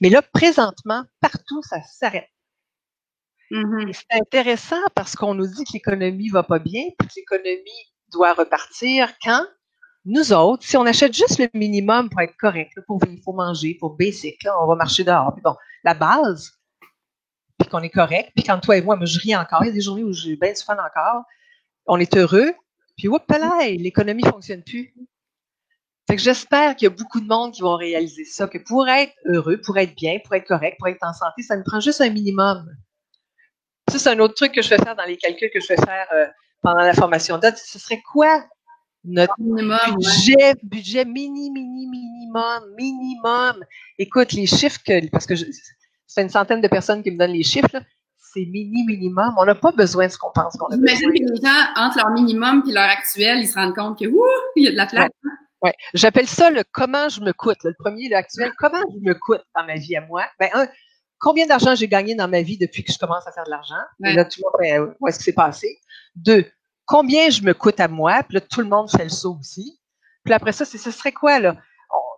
[0.00, 2.28] Mais là, présentement, partout, ça s'arrête.
[3.50, 3.92] Mm-hmm.
[3.92, 8.32] C'est intéressant parce qu'on nous dit que l'économie va pas bien, puis que l'économie doit
[8.32, 9.44] repartir quand?
[10.04, 13.76] Nous autres, si on achète juste le minimum pour être correct, pour vivre, faut manger,
[13.78, 15.32] pour basic, on va marcher dehors.
[15.32, 16.52] Puis bon, la base,
[17.58, 19.70] puis qu'on est correct, puis quand toi et moi, moi, je ris encore, il y
[19.70, 21.22] a des journées où j'ai bien du fun encore,
[21.86, 22.52] on est heureux,
[22.96, 23.22] puis whoop,
[23.78, 24.92] l'économie fonctionne plus.
[26.08, 28.88] Fait que j'espère qu'il y a beaucoup de monde qui vont réaliser ça, que pour
[28.88, 31.80] être heureux, pour être bien, pour être correct, pour être en santé, ça nous prend
[31.80, 32.68] juste un minimum.
[33.88, 35.76] Ça, c'est un autre truc que je vais faire dans les calculs que je vais
[35.76, 36.26] faire euh,
[36.60, 37.56] pendant la formation dot.
[37.56, 38.44] Ce serait quoi
[39.04, 43.64] notre budget, budget mini, mini, minimum, minimum.
[43.98, 45.34] Écoute, les chiffres que, parce que
[46.06, 47.82] c'est une centaine de personnes qui me donnent les chiffres,
[48.16, 49.34] c'est mini, minimum.
[49.38, 50.96] On n'a pas besoin de ce qu'on pense qu'on a besoin.
[50.96, 54.06] J'imagine que les gens, entre leur minimum et leur actuel, ils se rendent compte que,
[54.06, 54.24] ouh,
[54.56, 55.10] il y a de la place.
[55.62, 55.74] Ouais.
[55.94, 57.58] J'appelle ça le comment je me coûte.
[57.64, 60.24] Le premier, le actuel, comment je me coûte dans ma vie à moi?
[60.40, 60.66] Ben, un,
[61.18, 63.74] combien d'argent j'ai gagné dans ma vie depuis que je commence à faire de l'argent?
[64.04, 65.78] Et là, tu vois, ben, où est-ce que c'est passé?
[66.16, 66.46] Deux,
[66.84, 69.80] combien je me coûte à moi, puis là, tout le monde fait le saut aussi.
[70.24, 71.56] Puis après ça, c'est ce serait quoi, là?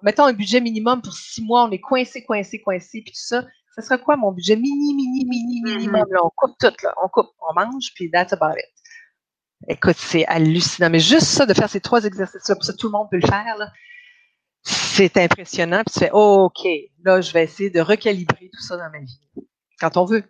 [0.05, 3.45] mettons un budget minimum pour six mois, on est coincé, coincé, coincé, puis tout ça.
[3.75, 6.03] Ce serait quoi mon budget mini, mini, mini, minimum?
[6.03, 6.13] Mm-hmm.
[6.13, 6.95] Là, on coupe tout, là.
[7.03, 8.67] On coupe, on mange, puis that's about it.
[9.67, 10.91] Écoute, c'est hallucinant.
[10.91, 13.57] Mais juste ça, de faire ces trois exercices-là, ça, tout le monde peut le faire,
[13.59, 13.73] là.
[14.63, 15.83] C'est impressionnant.
[15.85, 16.69] Puis tu fais, oh, OK,
[17.03, 19.21] là, je vais essayer de recalibrer tout ça dans ma vie.
[19.81, 20.23] Quand on veut.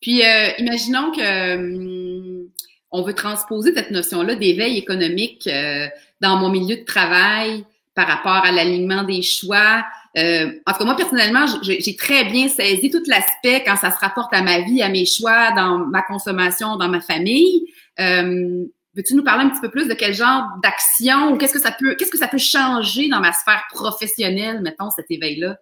[0.00, 2.48] Puis, euh, imaginons que hum,
[2.90, 5.86] on veut transposer cette notion-là d'éveil économique euh,
[6.20, 9.84] dans mon milieu de travail par rapport à l'alignement des choix.
[10.16, 13.98] Euh, en tout cas, moi, personnellement, j'ai très bien saisi tout l'aspect quand ça se
[13.98, 17.66] rapporte à ma vie, à mes choix, dans ma consommation, dans ma famille.
[18.00, 18.64] Euh,
[18.96, 21.70] Veux-tu nous parler un petit peu plus de quel genre d'action ou qu'est-ce que ça
[21.70, 25.58] peut, qu'est-ce que ça peut changer dans ma sphère professionnelle, mettons, cet éveil-là?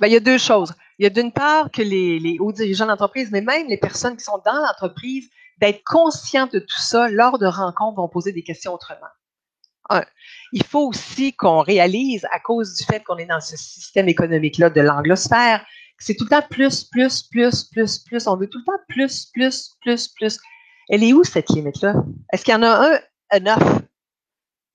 [0.00, 0.72] Ben, il y a deux choses.
[0.98, 4.24] Il y a d'une part que les, hauts dirigeants d'entreprise, mais même les personnes qui
[4.24, 5.28] sont dans l'entreprise,
[5.58, 9.08] d'être conscients de tout ça lors de rencontres vont poser des questions autrement.
[9.90, 10.04] Un,
[10.52, 14.70] il faut aussi qu'on réalise, à cause du fait qu'on est dans ce système économique-là
[14.70, 15.60] de l'anglosphère,
[15.98, 18.26] que c'est tout le temps plus, plus, plus, plus, plus.
[18.26, 20.38] On veut tout le temps plus, plus, plus, plus.
[20.88, 21.94] Elle est où cette limite-là?
[22.32, 23.82] Est-ce qu'il y en a un enough?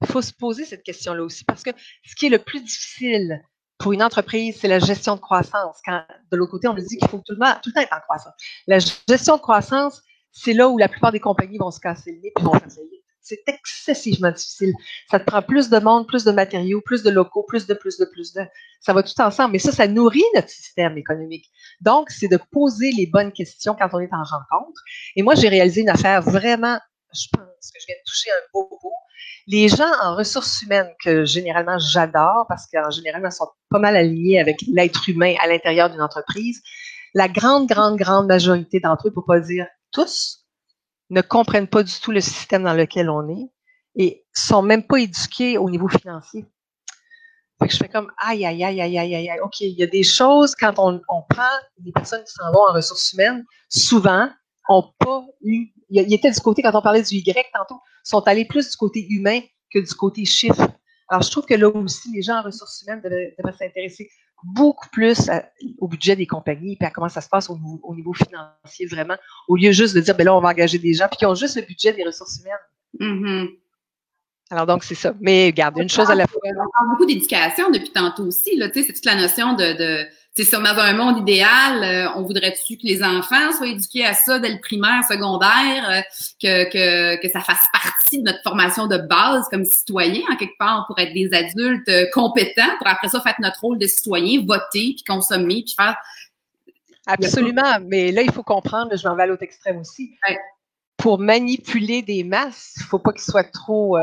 [0.02, 1.72] Il faut se poser cette question-là aussi parce que
[2.04, 3.42] ce qui est le plus difficile
[3.78, 5.80] pour une entreprise, c'est la gestion de croissance.
[5.86, 6.02] Quand
[6.32, 8.34] de l'autre côté, on nous dit qu'il faut tout le, temps, être en croissance.
[8.68, 10.02] La gestion de croissance,
[10.32, 12.68] c'est là où la plupart des compagnies vont se casser le nez et vont faire
[13.22, 14.74] C'est excessivement difficile.
[15.10, 17.98] Ça te prend plus de monde, plus de matériaux, plus de locaux, plus de, plus
[17.98, 18.42] de, plus de.
[18.80, 19.54] Ça va tout ensemble.
[19.54, 21.46] Mais ça, ça nourrit notre système économique.
[21.82, 24.82] Donc, c'est de poser les bonnes questions quand on est en rencontre.
[25.16, 26.80] Et moi, j'ai réalisé une affaire vraiment,
[27.16, 28.94] je pense que je viens de toucher un beau beau.
[29.48, 33.96] Les gens en ressources humaines que généralement j'adore parce qu'en général, ils sont pas mal
[33.96, 36.62] alignés avec l'être humain à l'intérieur d'une entreprise.
[37.14, 40.46] La grande, grande, grande majorité d'entre eux, pour pas dire tous,
[41.10, 43.50] ne comprennent pas du tout le système dans lequel on est
[43.96, 46.46] et sont même pas éduqués au niveau financier.
[47.60, 49.88] Fait que je fais comme aïe, aïe, aïe, aïe, aïe, aïe, OK, il y a
[49.88, 51.44] des choses quand on, on prend
[51.78, 54.30] des personnes qui s'en vont en ressources humaines, souvent,
[54.70, 55.68] ont pas eu.
[55.90, 58.78] Il y était du côté, quand on parlait du Y tantôt, sont allés plus du
[58.78, 59.40] côté humain
[59.72, 60.68] que du côté chiffre.
[61.08, 64.10] Alors, je trouve que là aussi, les gens en ressources humaines devraient, s'intéresser
[64.44, 65.30] beaucoup plus
[65.80, 67.58] au budget des compagnies et à comment ça se passe au,
[67.96, 69.16] niveau financier vraiment,
[69.48, 71.36] au lieu juste de dire, ben là, on va engager des gens puis qui ont
[71.36, 72.58] juste le budget des ressources humaines.
[73.00, 73.60] Mm-hmm.
[74.52, 75.14] Alors donc, c'est ça.
[75.20, 76.40] Mais garde une chose à la fois.
[76.44, 78.56] On parle beaucoup d'éducation depuis tantôt aussi.
[78.58, 80.08] Là, c'est toute la notion de, de
[80.44, 84.38] c'est dans un monde idéal, euh, on voudrait-tu que les enfants soient éduqués à ça
[84.38, 86.02] dès le primaire, secondaire, euh,
[86.42, 90.58] que, que, que ça fasse partie de notre formation de base comme citoyen, en quelque
[90.60, 94.44] part, pour être des adultes euh, compétents, pour après ça faire notre rôle de citoyen,
[94.46, 95.96] voter, puis consommer, puis faire...
[97.08, 100.18] Absolument, mais là, il faut comprendre, je m'en vais à l'autre extrême aussi.
[100.98, 103.98] Pour manipuler des masses, il ne faut pas qu'ils soient trop,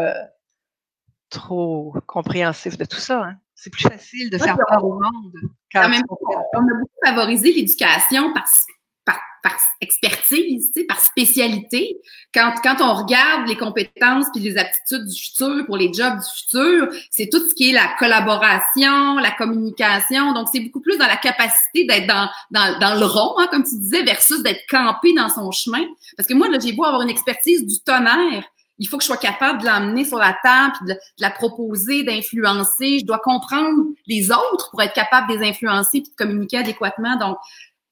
[1.29, 3.23] trop compréhensifs de tout ça.
[3.25, 3.37] Hein.
[3.63, 5.33] C'est plus facile de faire peur au monde.
[5.73, 8.43] Quand même, on a beaucoup favorisé l'éducation par,
[9.41, 11.97] par, expertise, par spécialité.
[12.35, 16.41] Quand, quand on regarde les compétences puis les aptitudes du futur pour les jobs du
[16.41, 20.33] futur, c'est tout ce qui est la collaboration, la communication.
[20.33, 23.63] Donc, c'est beaucoup plus dans la capacité d'être dans, dans, dans le rond, hein, comme
[23.63, 25.85] tu disais, versus d'être campé dans son chemin.
[26.17, 28.43] Parce que moi, là, j'ai beau avoir une expertise du tonnerre,
[28.83, 32.03] il faut que je sois capable de l'emmener sur la table, de, de la proposer,
[32.03, 32.99] d'influencer.
[32.99, 33.79] Je dois comprendre
[34.09, 37.17] les autres pour être capable de les influencer et de communiquer adéquatement.
[37.17, 37.37] Donc,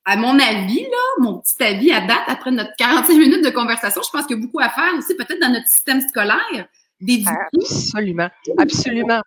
[0.05, 4.03] à mon avis, là, mon petit avis à date, après notre 45 minutes de conversation,
[4.05, 6.67] je pense qu'il y a beaucoup à faire aussi, peut-être dans notre système scolaire,
[7.01, 7.31] d'éduquer.
[7.55, 8.29] Absolument,
[8.59, 9.21] absolument.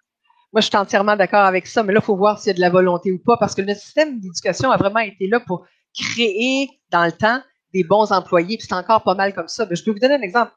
[0.51, 2.55] Moi, je suis entièrement d'accord avec ça, mais là, il faut voir s'il y a
[2.55, 5.66] de la volonté ou pas, parce que notre système d'éducation a vraiment été là pour
[5.97, 7.41] créer dans le temps
[7.74, 9.66] des bons employés, puis c'est encore pas mal comme ça.
[9.70, 10.51] Mais je peux vous donner un exemple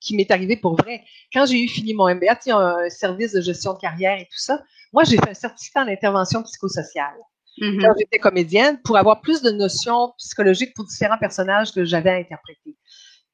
[0.00, 1.02] qui m'est arrivé pour vrai.
[1.32, 4.24] Quand j'ai eu fini mon MBA, y a un service de gestion de carrière et
[4.24, 4.62] tout ça.
[4.92, 7.14] Moi, j'ai fait un certificat en intervention psychosociale.
[7.58, 7.80] Mm-hmm.
[7.80, 12.14] Quand j'étais comédienne, pour avoir plus de notions psychologiques pour différents personnages que j'avais à
[12.14, 12.76] interpréter.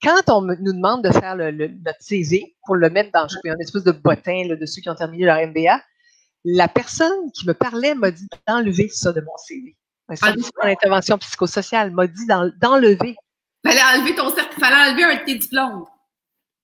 [0.03, 3.85] Quand on nous demande de faire le, notre CV pour le mettre dans un espèce
[3.85, 5.81] de bottin de ceux qui ont terminé leur MBA,
[6.45, 9.77] la personne qui me parlait m'a dit d'enlever ça de mon CV.
[10.09, 13.15] Un service en intervention psychosociale m'a dit d'enlever.
[13.65, 15.85] Fallait enlever ton certificat, fallait enlever un de tes diplômes.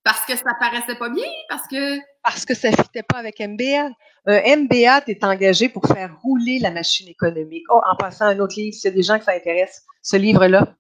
[0.07, 1.27] Parce que ça paraissait pas bien?
[1.49, 1.99] Parce que.
[2.23, 3.91] Parce que ça ne fitait pas avec MBA.
[4.27, 7.65] Un MBA, tu es engagé pour faire rouler la machine économique.
[7.71, 10.17] Oh, en passant un autre livre, s'il y a des gens que ça intéresse, ce
[10.17, 10.77] livre-là.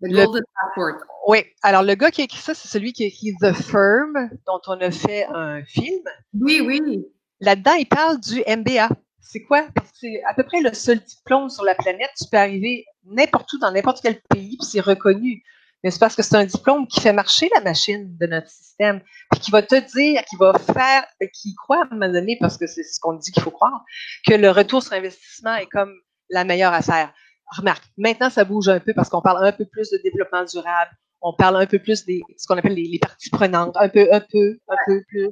[0.00, 1.06] The Golden Passport.
[1.28, 1.44] Oui.
[1.62, 4.60] Alors, le gars qui a écrit ça, c'est celui qui a écrit The Firm, dont
[4.66, 6.02] on a fait un film.
[6.32, 7.04] Oui, oui.
[7.40, 8.88] Là-dedans, il parle du MBA.
[9.20, 9.66] C'est quoi?
[9.92, 12.10] C'est à peu près le seul diplôme sur la planète.
[12.16, 15.42] Tu peux arriver n'importe où, dans n'importe quel pays, puis c'est reconnu
[15.84, 19.02] mais c'est parce que c'est un diplôme qui fait marcher la machine de notre système,
[19.30, 21.04] puis qui va te dire, qui va faire,
[21.34, 23.84] qui croit à un moment donné, parce que c'est ce qu'on dit qu'il faut croire,
[24.26, 25.92] que le retour sur investissement est comme
[26.30, 27.12] la meilleure affaire.
[27.58, 30.90] Remarque, maintenant ça bouge un peu parce qu'on parle un peu plus de développement durable,
[31.20, 34.20] on parle un peu plus des ce qu'on appelle les, parties prenantes, un peu, un
[34.20, 35.28] peu, un peu plus.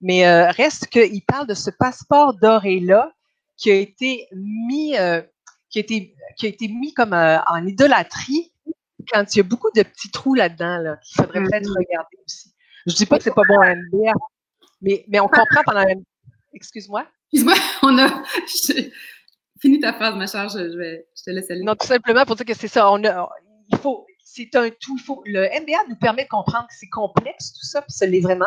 [0.00, 3.12] Mais euh, reste qu'il parle de ce passeport doré-là
[3.56, 5.22] qui a été mis, euh,
[5.70, 8.52] qui a été, qui a été mis comme euh, en idolâtrie
[9.10, 11.88] quand il y a beaucoup de petits trous là-dedans, là, qu'il faudrait peut-être mm-hmm.
[11.88, 12.52] regarder aussi.
[12.86, 14.12] Je dis pas que c'est pas bon à MBA,
[14.80, 15.94] mais, mais on comprend pendant la...
[16.54, 17.06] Excuse-moi?
[17.32, 18.22] Excuse-moi, on a...
[19.60, 21.62] Fini ta phrase, ma chère, je, vais, je te laisse aller.
[21.62, 22.90] Non, tout simplement pour dire que c'est ça.
[22.92, 23.28] On a,
[23.70, 24.96] il faut, c'est un tout.
[24.96, 28.06] Il faut, le MBA nous permet de comprendre que c'est complexe, tout ça, puis ça
[28.06, 28.46] l'est vraiment.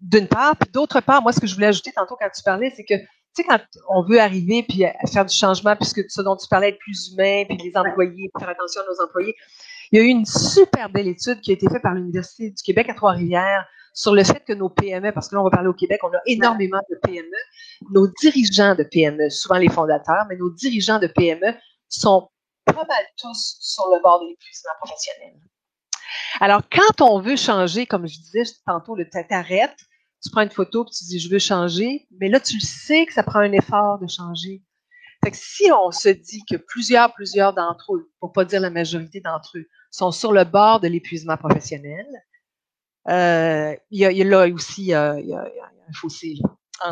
[0.00, 2.72] D'une part, puis d'autre part, moi, ce que je voulais ajouter tantôt quand tu parlais,
[2.74, 2.94] c'est que
[3.34, 6.70] sais, quand on veut arriver puis à faire du changement, puisque ce dont tu parlais,
[6.70, 9.34] être plus humain, puis les employés, faire attention à nos employés,
[9.92, 12.62] il y a eu une super belle étude qui a été faite par l'Université du
[12.62, 15.68] Québec à Trois-Rivières sur le fait que nos PME, parce que là, on va parler
[15.68, 17.36] au Québec, on a énormément de PME,
[17.90, 21.54] nos dirigeants de PME, souvent les fondateurs, mais nos dirigeants de PME
[21.88, 22.28] sont
[22.64, 25.34] pas mal tous sur le bord de l'épuisement professionnel.
[26.40, 29.76] Alors, quand on veut changer, comme je disais tantôt, le t'arrêtes,
[30.22, 33.06] tu prends une photo et tu dis je veux changer, mais là tu le sais
[33.06, 34.62] que ça prend un effort de changer.
[35.22, 38.70] Fait que si on se dit que plusieurs, plusieurs d'entre eux, pour pas dire la
[38.70, 42.06] majorité d'entre eux, sont sur le bord de l'épuisement professionnel,
[43.08, 45.16] euh, il y, a, là aussi un
[45.94, 46.38] fossé.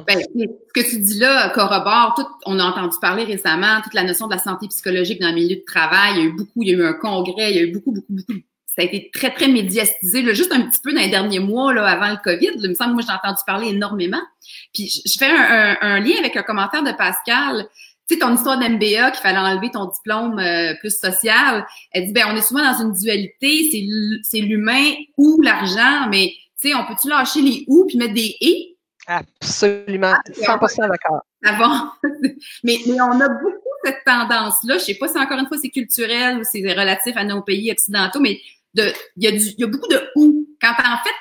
[0.06, 2.26] Ben, ce que tu dis là corrobore tout.
[2.44, 5.56] On a entendu parler récemment toute la notion de la santé psychologique dans le milieu
[5.56, 6.12] de travail.
[6.14, 7.72] Il y a eu beaucoup, il y a eu un congrès, il y a eu
[7.72, 8.38] beaucoup, beaucoup, beaucoup.
[8.78, 11.74] Ça a été très, très médiatisé, là, juste un petit peu dans les derniers mois,
[11.74, 12.52] là, avant le COVID.
[12.62, 14.22] il me semble, moi, j'ai entendu parler énormément.
[14.72, 17.66] Puis, je fais un, lien avec un commentaire de Pascal
[18.08, 22.12] tu sais, ton histoire d'MBA qu'il fallait enlever ton diplôme euh, plus social, elle dit,
[22.12, 23.68] ben, on est souvent dans une dualité,
[24.22, 28.34] c'est l'humain ou l'argent, mais, tu sais, on peut-tu lâcher les ou puis mettre des
[28.40, 28.76] et?
[29.06, 31.20] Absolument, 100% ah, d'accord.
[31.44, 31.90] Avant.
[32.64, 34.78] mais, mais on a beaucoup cette tendance-là.
[34.78, 37.70] Je sais pas si encore une fois c'est culturel ou c'est relatif à nos pays
[37.70, 38.40] occidentaux, mais
[38.78, 40.46] de, il y a du, il y a beaucoup de ou.
[40.60, 41.14] Quand en fait,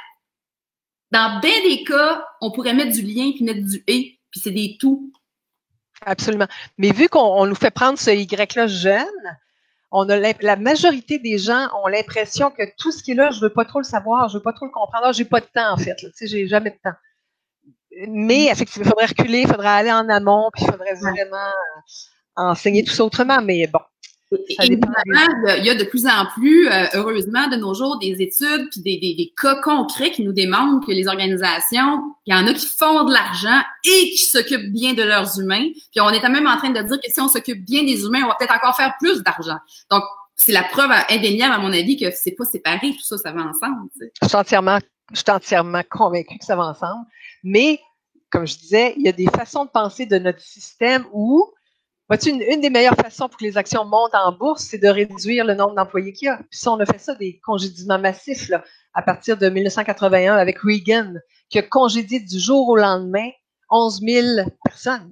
[1.11, 4.51] dans bien des cas, on pourrait mettre du lien puis mettre du et, puis c'est
[4.51, 5.11] des tout.
[6.05, 6.47] Absolument.
[6.77, 9.05] Mais vu qu'on nous fait prendre ce Y-là jeune,
[9.91, 13.39] on a la majorité des gens ont l'impression que tout ce qui est là, je
[13.39, 15.13] veux pas trop le savoir, je veux pas trop le comprendre.
[15.13, 15.95] j'ai pas de temps, en fait.
[15.95, 16.97] Tu sais, j'ai jamais de temps.
[18.09, 21.91] Mais effectivement, il faudrait reculer, il faudrait aller en amont, puis il faudrait vraiment euh,
[22.35, 23.41] enseigner tout ça autrement.
[23.41, 23.79] Mais bon,
[24.31, 28.81] il y a de plus en plus, euh, heureusement, de nos jours, des études puis
[28.81, 32.53] des, des, des, cas concrets qui nous démontrent que les organisations, il y en a
[32.53, 35.69] qui font de l'argent et qui s'occupent bien de leurs humains.
[35.91, 38.03] Puis on est quand même en train de dire que si on s'occupe bien des
[38.03, 39.57] humains, on va peut-être encore faire plus d'argent.
[39.89, 40.03] Donc,
[40.35, 43.41] c'est la preuve indéniable, à mon avis, que c'est pas séparé, tout ça, ça va
[43.41, 43.89] ensemble.
[44.21, 44.77] Je suis entièrement,
[45.11, 47.05] je suis entièrement convaincue que ça va ensemble.
[47.43, 47.79] Mais,
[48.29, 51.49] comme je disais, il y a des façons de penser de notre système où
[52.09, 55.43] Vois-tu, une, des meilleures façons pour que les actions montent en bourse, c'est de réduire
[55.43, 56.37] le nombre d'employés qu'il y a.
[56.37, 60.59] Puis ça, on a fait ça, des congédiements massifs, là, à partir de 1981 avec
[60.59, 61.15] Reagan,
[61.49, 63.29] qui a congédié du jour au lendemain
[63.69, 65.11] 11 000 personnes.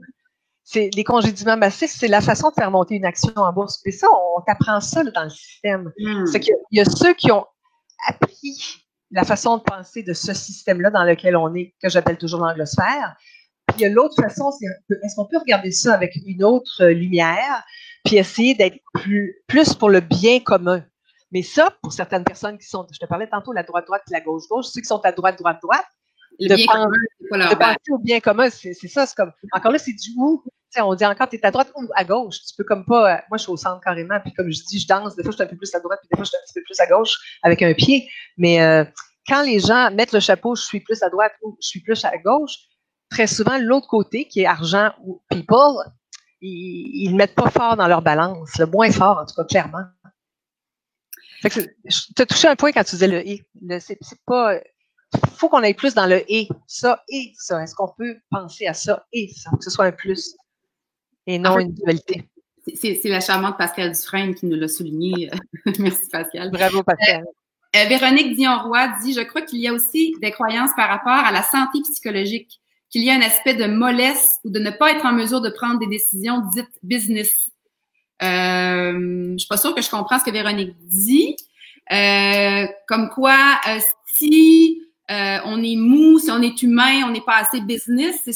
[0.64, 3.82] C'est, les congédiements massifs, c'est la façon de faire monter une action en bourse.
[3.86, 5.92] Et ça, on t'apprend ça dans le système.
[6.00, 6.26] Hmm.
[6.26, 7.46] C'est qu'il y a ceux qui ont
[8.08, 12.40] appris la façon de penser de ce système-là dans lequel on est, que j'appelle toujours
[12.40, 13.16] l'anglosphère,
[13.76, 14.66] il y a l'autre façon, c'est
[15.04, 17.64] est-ce qu'on peut regarder ça avec une autre euh, lumière,
[18.04, 20.84] puis essayer d'être plus, plus pour le bien commun?
[21.32, 24.22] Mais ça, pour certaines personnes qui sont, je te parlais tantôt, la droite-droite et la
[24.22, 25.86] gauche-gauche, ceux qui sont à droite-droite-droite,
[26.40, 29.94] le bien commun, de penser au bien commun, c'est ça, c'est comme, encore là, c'est
[29.94, 30.44] du où.
[30.78, 32.36] On dit encore, tu es à droite ou à gauche.
[32.50, 34.80] Tu peux comme pas, euh, moi, je suis au centre carrément, puis comme je dis,
[34.80, 36.30] je danse, des fois, je suis un peu plus à droite, puis des fois, je
[36.30, 38.10] suis un petit peu plus à gauche avec un pied.
[38.38, 38.84] Mais euh,
[39.26, 42.04] quand les gens mettent le chapeau, je suis plus à droite ou je suis plus
[42.04, 42.58] à gauche,
[43.16, 45.78] très souvent, l'autre côté, qui est argent ou people,
[46.42, 49.86] ils ne mettent pas fort dans leur balance, le moins fort, en tout cas, clairement.
[51.42, 53.42] tu as touché un point quand tu disais le et.
[53.80, 54.60] C'est pas.
[55.14, 56.50] Il faut qu'on aille plus dans le et.
[56.68, 57.64] Ça et ça.
[57.64, 60.36] Est-ce qu'on peut penser à ça et ça, que ce soit un plus
[61.26, 62.28] et non une dualité?
[62.74, 65.30] C'est la charmante Pascal Dufresne qui nous l'a souligné.
[65.80, 66.52] Merci, Pascal.
[66.52, 67.24] Bravo, Pascal.
[67.24, 71.26] Euh, euh, Véronique Dion-Roy dit Je crois qu'il y a aussi des croyances par rapport
[71.26, 72.60] à la santé psychologique
[72.90, 75.50] qu'il y a un aspect de mollesse ou de ne pas être en mesure de
[75.50, 77.50] prendre des décisions dites business.
[78.24, 81.36] Euh, je suis pas sûre que je comprends ce que Véronique dit.
[81.92, 83.80] Euh, comme quoi, euh,
[84.18, 84.82] si
[85.12, 88.34] euh, on est mou, si on est humain, on n'est pas assez business, c'est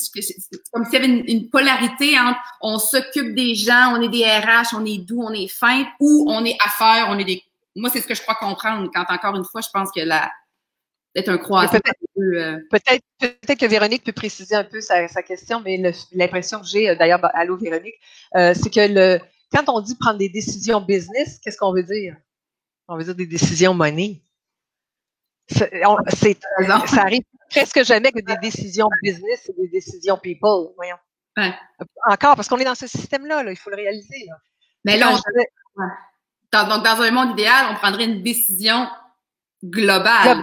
[0.72, 4.76] comme s'il y avait une, polarité entre on s'occupe des gens, on est des RH,
[4.76, 7.43] on est doux, on est fin, ou on est affaires, on est des...
[7.76, 10.30] Moi, c'est ce que je crois comprendre quand, encore une fois, je pense que la,
[11.14, 11.39] peut-être un.
[12.22, 15.82] Euh, peut-être peut que Véronique peut préciser un peu sa, question, mais
[16.12, 17.95] l'impression que j'ai, euh, d'ailleurs, bah, allô Véronique,
[18.36, 19.20] euh, c'est que le,
[19.53, 22.16] quand on dit prendre des décisions business, qu'est-ce qu'on veut dire?
[22.88, 24.22] On veut dire des décisions money.
[25.49, 25.66] ça
[27.01, 30.74] arrive presque jamais que des décisions business et des décisions people.
[30.76, 30.97] Voyons.
[32.05, 34.28] Encore, parce qu'on est dans ce système-là, il faut le réaliser.
[34.84, 35.16] Mais là,
[36.51, 38.88] donc, dans un monde idéal, on prendrait une décision
[39.64, 40.41] global,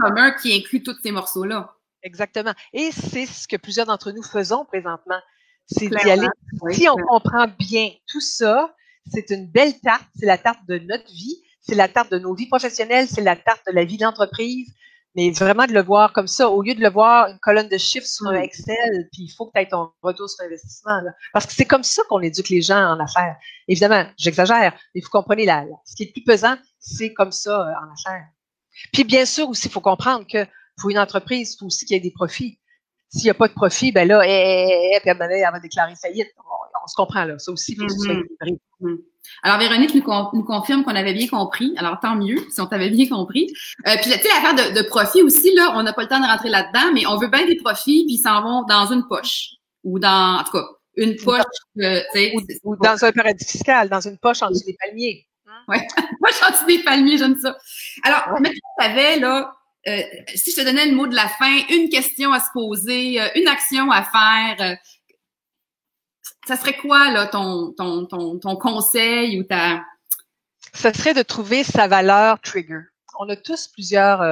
[0.00, 1.74] commun qui inclut tous ces morceaux-là.
[2.02, 2.52] Exactement.
[2.72, 5.20] Et c'est ce que plusieurs d'entre nous faisons présentement.
[5.66, 6.26] C'est d'y aller.
[6.70, 8.74] si on comprend bien tout ça,
[9.06, 10.06] c'est une belle tarte.
[10.18, 11.42] C'est la tarte de notre vie.
[11.60, 13.06] C'est la tarte de nos vies professionnelles.
[13.08, 14.72] C'est la tarte de la vie d'entreprise.
[15.16, 17.78] Mais vraiment de le voir comme ça, au lieu de le voir une colonne de
[17.78, 21.00] chiffres sur un Excel, puis il faut que tu aies ton retour sur investissement.
[21.32, 23.36] Parce que c'est comme ça qu'on éduque les gens en affaires.
[23.66, 27.60] Évidemment, j'exagère, mais vous comprenez, là, ce qui est le plus pesant, c'est comme ça
[27.60, 28.28] euh, en affaires.
[28.92, 30.46] Puis bien sûr aussi, il faut comprendre que
[30.78, 32.58] pour une entreprise, il faut aussi qu'il y ait des profits.
[33.10, 36.28] S'il n'y a pas de profit, ben là, eh, eh, eh, elle va déclarer faillite.
[36.38, 37.38] On, se comprend là.
[37.38, 38.58] Ça aussi, il faut que ce soit mm-hmm.
[38.80, 38.98] mm-hmm.
[39.42, 41.74] Alors, Véronique nous, confirme qu'on avait bien compris.
[41.76, 43.52] Alors, tant mieux si on t'avait bien compris.
[43.86, 46.20] Euh, puis, tu sais, l'affaire de, de profit aussi, là, on n'a pas le temps
[46.20, 49.06] de rentrer là-dedans, mais on veut bien des profits, puis ils s'en vont dans une
[49.06, 49.50] poche.
[49.84, 50.64] Ou dans, en tout cas,
[50.96, 51.42] une poche.
[51.78, 52.00] Euh,
[52.34, 55.26] ou, ou dans un paradis fiscal, dans une poche en dessous des palmiers.
[55.68, 55.86] Ouais.
[56.20, 57.56] Moi, je suis des palmiers, j'aime ça.
[58.02, 59.54] Alors, mais tu savais, là,
[59.88, 60.02] euh,
[60.34, 63.28] si je te donnais le mot de la fin, une question à se poser, euh,
[63.34, 64.78] une action à faire,
[66.46, 69.82] ça serait quoi là ton, ton, ton, ton conseil ou ta...
[70.74, 72.80] Ce serait de trouver sa valeur trigger.
[73.18, 74.22] On a tous plusieurs,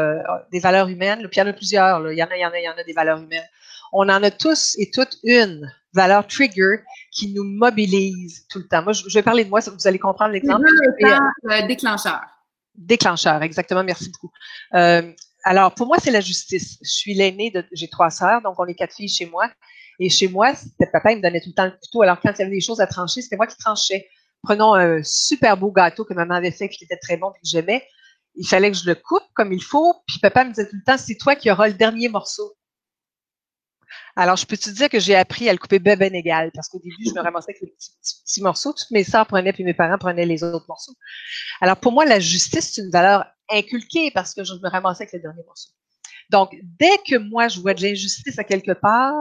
[0.51, 2.47] des valeurs humaines, puis il y en a plusieurs, il y en a, il y
[2.47, 3.47] en a, il y en a des valeurs humaines.
[3.93, 6.83] On en a tous et toutes une valeur trigger
[7.19, 8.83] qui nous mobilise tout le temps.
[8.83, 10.65] Moi, je, vais parler de moi, vous allez comprendre l'exemple.
[10.65, 12.21] Le déclencheur.
[12.77, 13.83] Déclencheur, exactement.
[13.83, 14.33] Merci beaucoup.
[14.75, 15.13] Euh,
[15.43, 16.79] alors, pour moi, c'est la justice.
[16.81, 19.51] Je suis l'aînée de, j'ai trois sœurs, donc on est quatre filles chez moi.
[19.99, 22.03] Et chez moi, c'était papa, il me donnait tout le temps le couteau.
[22.03, 24.07] Alors, quand il y avait des choses à trancher, c'était moi qui tranchais.
[24.45, 27.49] Prenons un super beau gâteau que maman avait fait, qui était très bon, puis que
[27.49, 27.85] j'aimais.
[28.37, 29.95] Il fallait que je le coupe comme il faut.
[30.07, 32.53] Puis papa me disait tout le temps, c'est toi qui auras le dernier morceau.
[34.21, 36.81] Alors, je peux te dire que j'ai appris à le couper ben, égal, parce qu'au
[36.81, 38.73] début, je me ramassais avec les petits, morceaux.
[38.73, 40.95] Toutes mes sœurs prenaient, puis mes parents prenaient les autres morceaux.
[41.61, 45.13] Alors, pour moi, la justice, c'est une valeur inculquée parce que je me ramassais avec
[45.13, 45.71] les derniers morceaux.
[46.31, 46.51] Donc,
[46.81, 49.15] dès que moi, je vois de l'injustice à quelque part,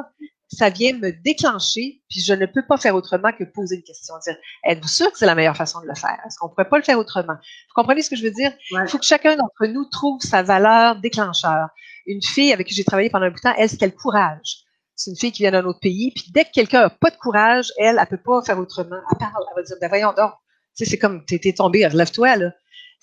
[0.47, 4.15] ça vient me déclencher, puis je ne peux pas faire autrement que poser une question,
[4.25, 6.17] dire êtes-vous sûr que c'est la meilleure façon de le faire?
[6.25, 7.33] Est-ce qu'on pourrait pas le faire autrement?
[7.33, 8.51] Vous comprenez ce que je veux dire?
[8.71, 11.67] Il faut que chacun d'entre nous trouve sa valeur déclencheur.
[12.07, 14.66] Une fille avec qui j'ai travaillé pendant un bout de temps, elle, c'était le courage?
[14.97, 17.17] C'est une fille qui vient d'un autre pays, puis dès que quelqu'un a pas de
[17.17, 18.97] courage, elle, elle peut pas faire autrement.
[19.11, 20.31] Elle parle, elle va dire, ben voyons donc,
[20.75, 22.51] tu sais, c'est comme, t'es tombé, relève-toi, là.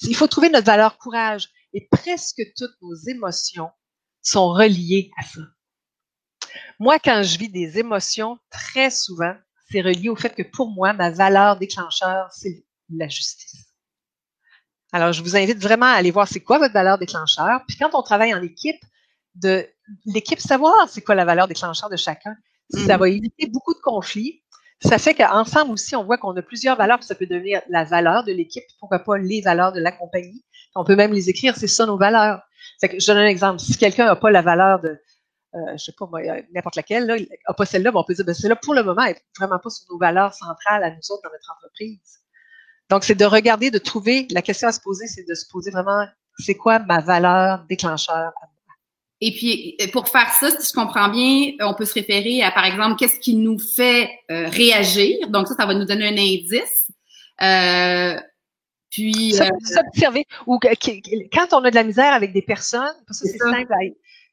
[0.02, 1.48] Il faut trouver notre valeur courage.
[1.72, 3.70] Et presque toutes nos émotions
[4.22, 5.40] sont reliées à ça.
[6.78, 9.34] Moi, quand je vis des émotions, très souvent,
[9.70, 13.72] c'est relié au fait que pour moi, ma valeur déclencheur, c'est la justice.
[14.92, 17.64] Alors, je vous invite vraiment à aller voir c'est quoi votre valeur déclencheur.
[17.66, 18.80] Puis quand on travaille en équipe,
[19.34, 19.66] de
[20.06, 22.36] l'équipe savoir c'est quoi la valeur déclencheur de chacun.
[22.70, 23.00] Ça mm.
[23.00, 24.42] va éviter beaucoup de conflits.
[24.80, 27.84] Ça fait qu'ensemble aussi, on voit qu'on a plusieurs valeurs, puis ça peut devenir la
[27.84, 30.44] valeur de l'équipe, pourquoi pas les valeurs de la compagnie.
[30.74, 32.40] On peut même les écrire, c'est ça nos valeurs.
[32.82, 33.60] que je donne un exemple.
[33.60, 35.00] Si quelqu'un n'a pas la valeur de,
[35.54, 36.20] euh, je sais pas moi,
[36.52, 39.22] n'importe laquelle, là, n'a pas celle-là, on peut dire, ben, celle-là, pour le moment, est
[39.38, 42.18] vraiment pas sur nos valeurs centrales à nous autres dans notre entreprise.
[42.90, 45.70] Donc, c'est de regarder, de trouver, la question à se poser, c'est de se poser
[45.70, 46.06] vraiment,
[46.38, 48.46] c'est quoi ma valeur déclencheur à
[49.26, 52.50] et puis, euh, pour faire ça, si je comprends bien, on peut se référer à,
[52.50, 55.16] par exemple, qu'est-ce qui nous fait euh, réagir.
[55.30, 56.90] Donc, ça, ça va nous donner un indice.
[57.40, 58.20] Euh,
[58.90, 59.32] puis.
[59.32, 60.26] S'observer.
[60.46, 60.58] Ou
[61.32, 63.72] quand on a de la misère avec des personnes, parce que c'est simple.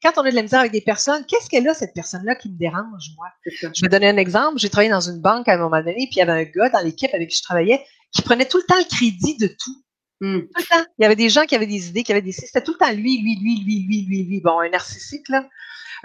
[0.02, 2.50] Quand on a de la misère avec des personnes, qu'est-ce qu'elle a, cette personne-là, qui
[2.50, 3.28] me dérange, moi?
[3.46, 4.58] Je vais donner un exemple.
[4.58, 6.68] J'ai travaillé dans une banque à un moment donné, puis il y avait un gars
[6.68, 7.82] dans l'équipe avec qui je travaillais
[8.12, 9.82] qui prenait tout le temps le crédit de tout.
[10.22, 10.42] Hmm.
[10.42, 10.86] Tout le temps.
[10.98, 12.30] Il y avait des gens qui avaient des idées, qui avaient des...
[12.30, 14.40] C'était tout le temps lui, lui, lui, lui, lui, lui, lui.
[14.40, 15.48] Bon, un narcissique, là.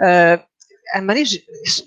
[0.01, 0.37] Euh,
[0.91, 1.25] à un moment donné,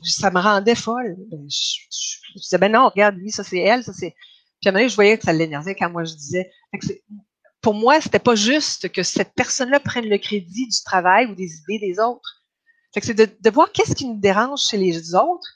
[0.05, 1.17] ça me rendait folle.
[1.29, 4.15] Ben, je, disais, ben non, regarde, lui, ça c'est elle, ça c'est...
[4.61, 6.53] Puis à un moment donné, je voyais que ça l'énervait quand moi je disais...
[7.61, 11.51] pour moi, c'était pas juste que cette personne-là prenne le crédit du travail ou des
[11.57, 12.45] idées des autres.
[12.95, 15.49] Fait que c'est de, de voir qu'est-ce qui nous dérange chez les autres,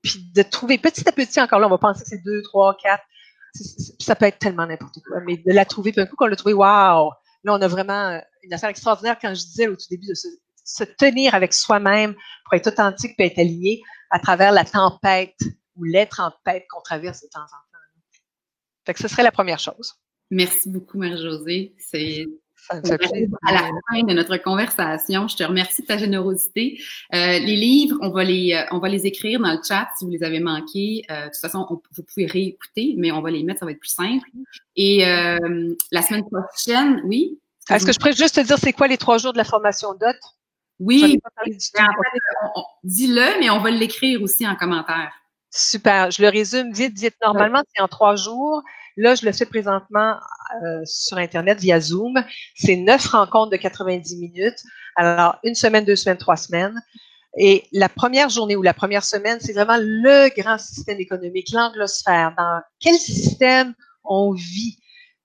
[0.00, 2.76] puis de trouver petit à petit, encore là, on va penser que c'est deux, trois,
[2.80, 3.04] quatre,
[3.54, 6.36] ça peut être tellement n'importe quoi, mais de la trouver, puis un coup qu'on l'a
[6.36, 7.10] trouvé, waouh!
[7.44, 10.14] Là, on a vraiment euh, une affaire extraordinaire quand je disais au tout début de
[10.14, 15.36] se, tenir avec soi-même pour être authentique et être aligné à travers la tempête
[15.76, 17.78] ou les tempêtes qu'on traverse de temps en temps.
[18.86, 19.94] Fait que ce serait la première chose.
[20.30, 21.74] Merci beaucoup, Marie-Josée.
[21.78, 22.26] C'est
[22.68, 25.28] à la fin de notre conversation.
[25.28, 26.80] Je te remercie de ta générosité.
[27.14, 30.04] Euh, les livres, on va les, euh, on va les écrire dans le chat si
[30.04, 31.02] vous les avez manqués.
[31.10, 33.80] Euh, de toute façon, vous pouvez réécouter, mais on va les mettre, ça va être
[33.80, 34.28] plus simple.
[34.76, 37.38] Et la semaine prochaine, oui?
[37.70, 39.94] Est-ce que je pourrais juste te dire c'est quoi les trois jours de la formation
[39.94, 40.06] DOT?
[40.80, 41.20] Oui,
[42.82, 45.12] dis-le, mais on va l'écrire aussi en commentaire.
[45.50, 46.10] Super.
[46.10, 47.16] Je le résume vite, vite.
[47.22, 48.62] Normalement, c'est en trois jours.
[48.96, 50.16] Là, je le fais présentement
[50.64, 52.22] euh, sur Internet via Zoom.
[52.54, 54.62] C'est neuf rencontres de 90 minutes.
[54.96, 56.80] Alors, une semaine, deux semaines, trois semaines.
[57.36, 62.34] Et la première journée ou la première semaine, c'est vraiment le grand système économique, l'anglosphère.
[62.36, 63.74] Dans quel système
[64.04, 64.78] on vit?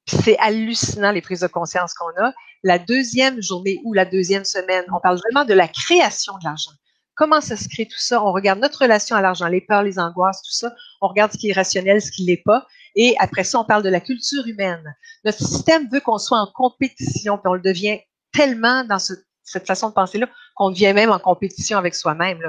[0.07, 2.31] C'est hallucinant les prises de conscience qu'on a.
[2.63, 6.71] La deuxième journée ou la deuxième semaine, on parle vraiment de la création de l'argent.
[7.15, 8.23] Comment ça se crée tout ça?
[8.23, 10.73] On regarde notre relation à l'argent, les peurs, les angoisses, tout ça.
[11.01, 12.67] On regarde ce qui est rationnel, ce qui l'est pas.
[12.95, 14.95] Et après ça, on parle de la culture humaine.
[15.23, 17.99] Notre système veut qu'on soit en compétition, puis on le devient
[18.31, 22.39] tellement dans cette façon de penser-là qu'on devient même en compétition avec soi-même.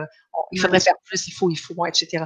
[0.52, 2.24] Il faudrait faire plus, il faut, il faut moins, etc.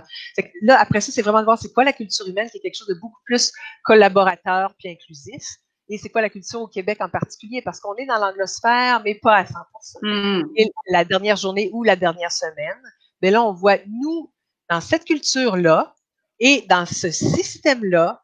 [0.62, 2.76] là, après ça, c'est vraiment de voir c'est quoi la culture humaine, qui est quelque
[2.76, 3.52] chose de beaucoup plus
[3.84, 5.42] collaborateur puis inclusif.
[5.90, 7.62] Et c'est quoi la culture au Québec en particulier?
[7.62, 9.54] Parce qu'on est dans l'anglosphère, mais pas à 100%.
[10.02, 10.48] Mm.
[10.56, 12.80] Et la dernière journée ou la dernière semaine,
[13.20, 14.32] mais là, on voit, nous,
[14.70, 15.94] dans cette culture-là,
[16.38, 18.22] et dans ce système-là,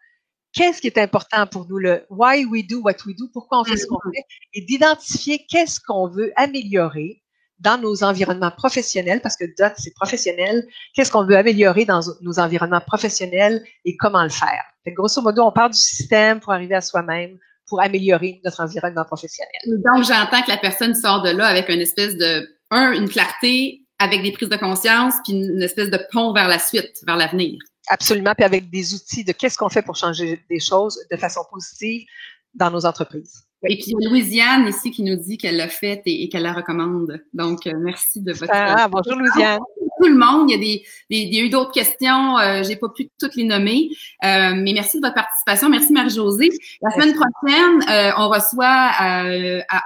[0.53, 3.65] qu'est-ce qui est important pour nous, le why we do what we do, pourquoi on
[3.65, 4.15] fait ce qu'on mm-hmm.
[4.15, 7.23] fait, et d'identifier qu'est-ce qu'on veut améliorer
[7.59, 12.39] dans nos environnements professionnels, parce que DOT, c'est professionnel, qu'est-ce qu'on veut améliorer dans nos
[12.39, 14.63] environnements professionnels et comment le faire?
[14.85, 19.05] Fait grosso modo, on part du système pour arriver à soi-même, pour améliorer notre environnement
[19.05, 19.51] professionnel.
[19.67, 23.83] Donc, j'entends que la personne sort de là avec une espèce de, un, une clarté
[23.99, 27.59] avec des prises de conscience, puis une espèce de pont vers la suite, vers l'avenir.
[27.89, 31.41] Absolument, puis avec des outils de qu'est-ce qu'on fait pour changer des choses de façon
[31.51, 32.07] positive
[32.55, 33.45] dans nos entreprises.
[33.69, 36.43] Et puis il y a Louisiane ici qui nous dit qu'elle l'a fait et, qu'elle
[36.43, 37.21] la recommande.
[37.33, 38.53] Donc, euh, merci de votre.
[38.53, 39.61] Ah, bonjour Louisiane.
[40.01, 40.51] Tout le monde.
[40.51, 42.39] Il y a, des, il y a eu d'autres questions.
[42.39, 43.91] Euh, J'ai pas pu toutes les nommer.
[44.25, 45.69] Euh, mais merci de votre participation.
[45.69, 46.51] Merci Marie-Josée.
[46.83, 49.25] La semaine prochaine, euh, on reçoit à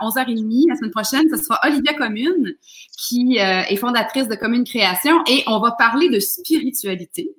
[0.03, 2.55] 11h30, la semaine prochaine, ce sera Olivia Commune,
[2.97, 5.23] qui est fondatrice de Commune Création.
[5.29, 7.31] Et on va parler de spiritualité.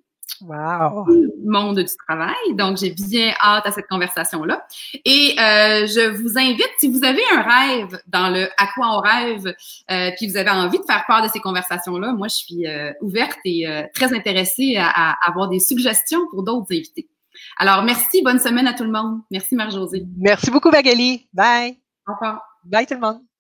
[0.42, 1.06] Wow.
[1.46, 2.36] monde du travail.
[2.54, 4.66] Donc, j'ai bien hâte à cette conversation-là.
[5.06, 9.00] Et euh, je vous invite, si vous avez un rêve dans le à quoi on
[9.00, 9.54] rêve,
[9.92, 12.92] euh, puis vous avez envie de faire part de ces conversations-là, moi, je suis euh,
[13.02, 17.08] ouverte et euh, très intéressée à, à, avoir des suggestions pour d'autres invités.
[17.58, 19.22] Alors, merci, bonne semaine à tout le monde.
[19.30, 20.06] Merci, Marie-Josée.
[20.18, 21.28] Merci beaucoup, Magali.
[21.34, 21.78] Bye.
[22.08, 22.42] Au revoir.
[22.64, 23.31] Bye tout le monde.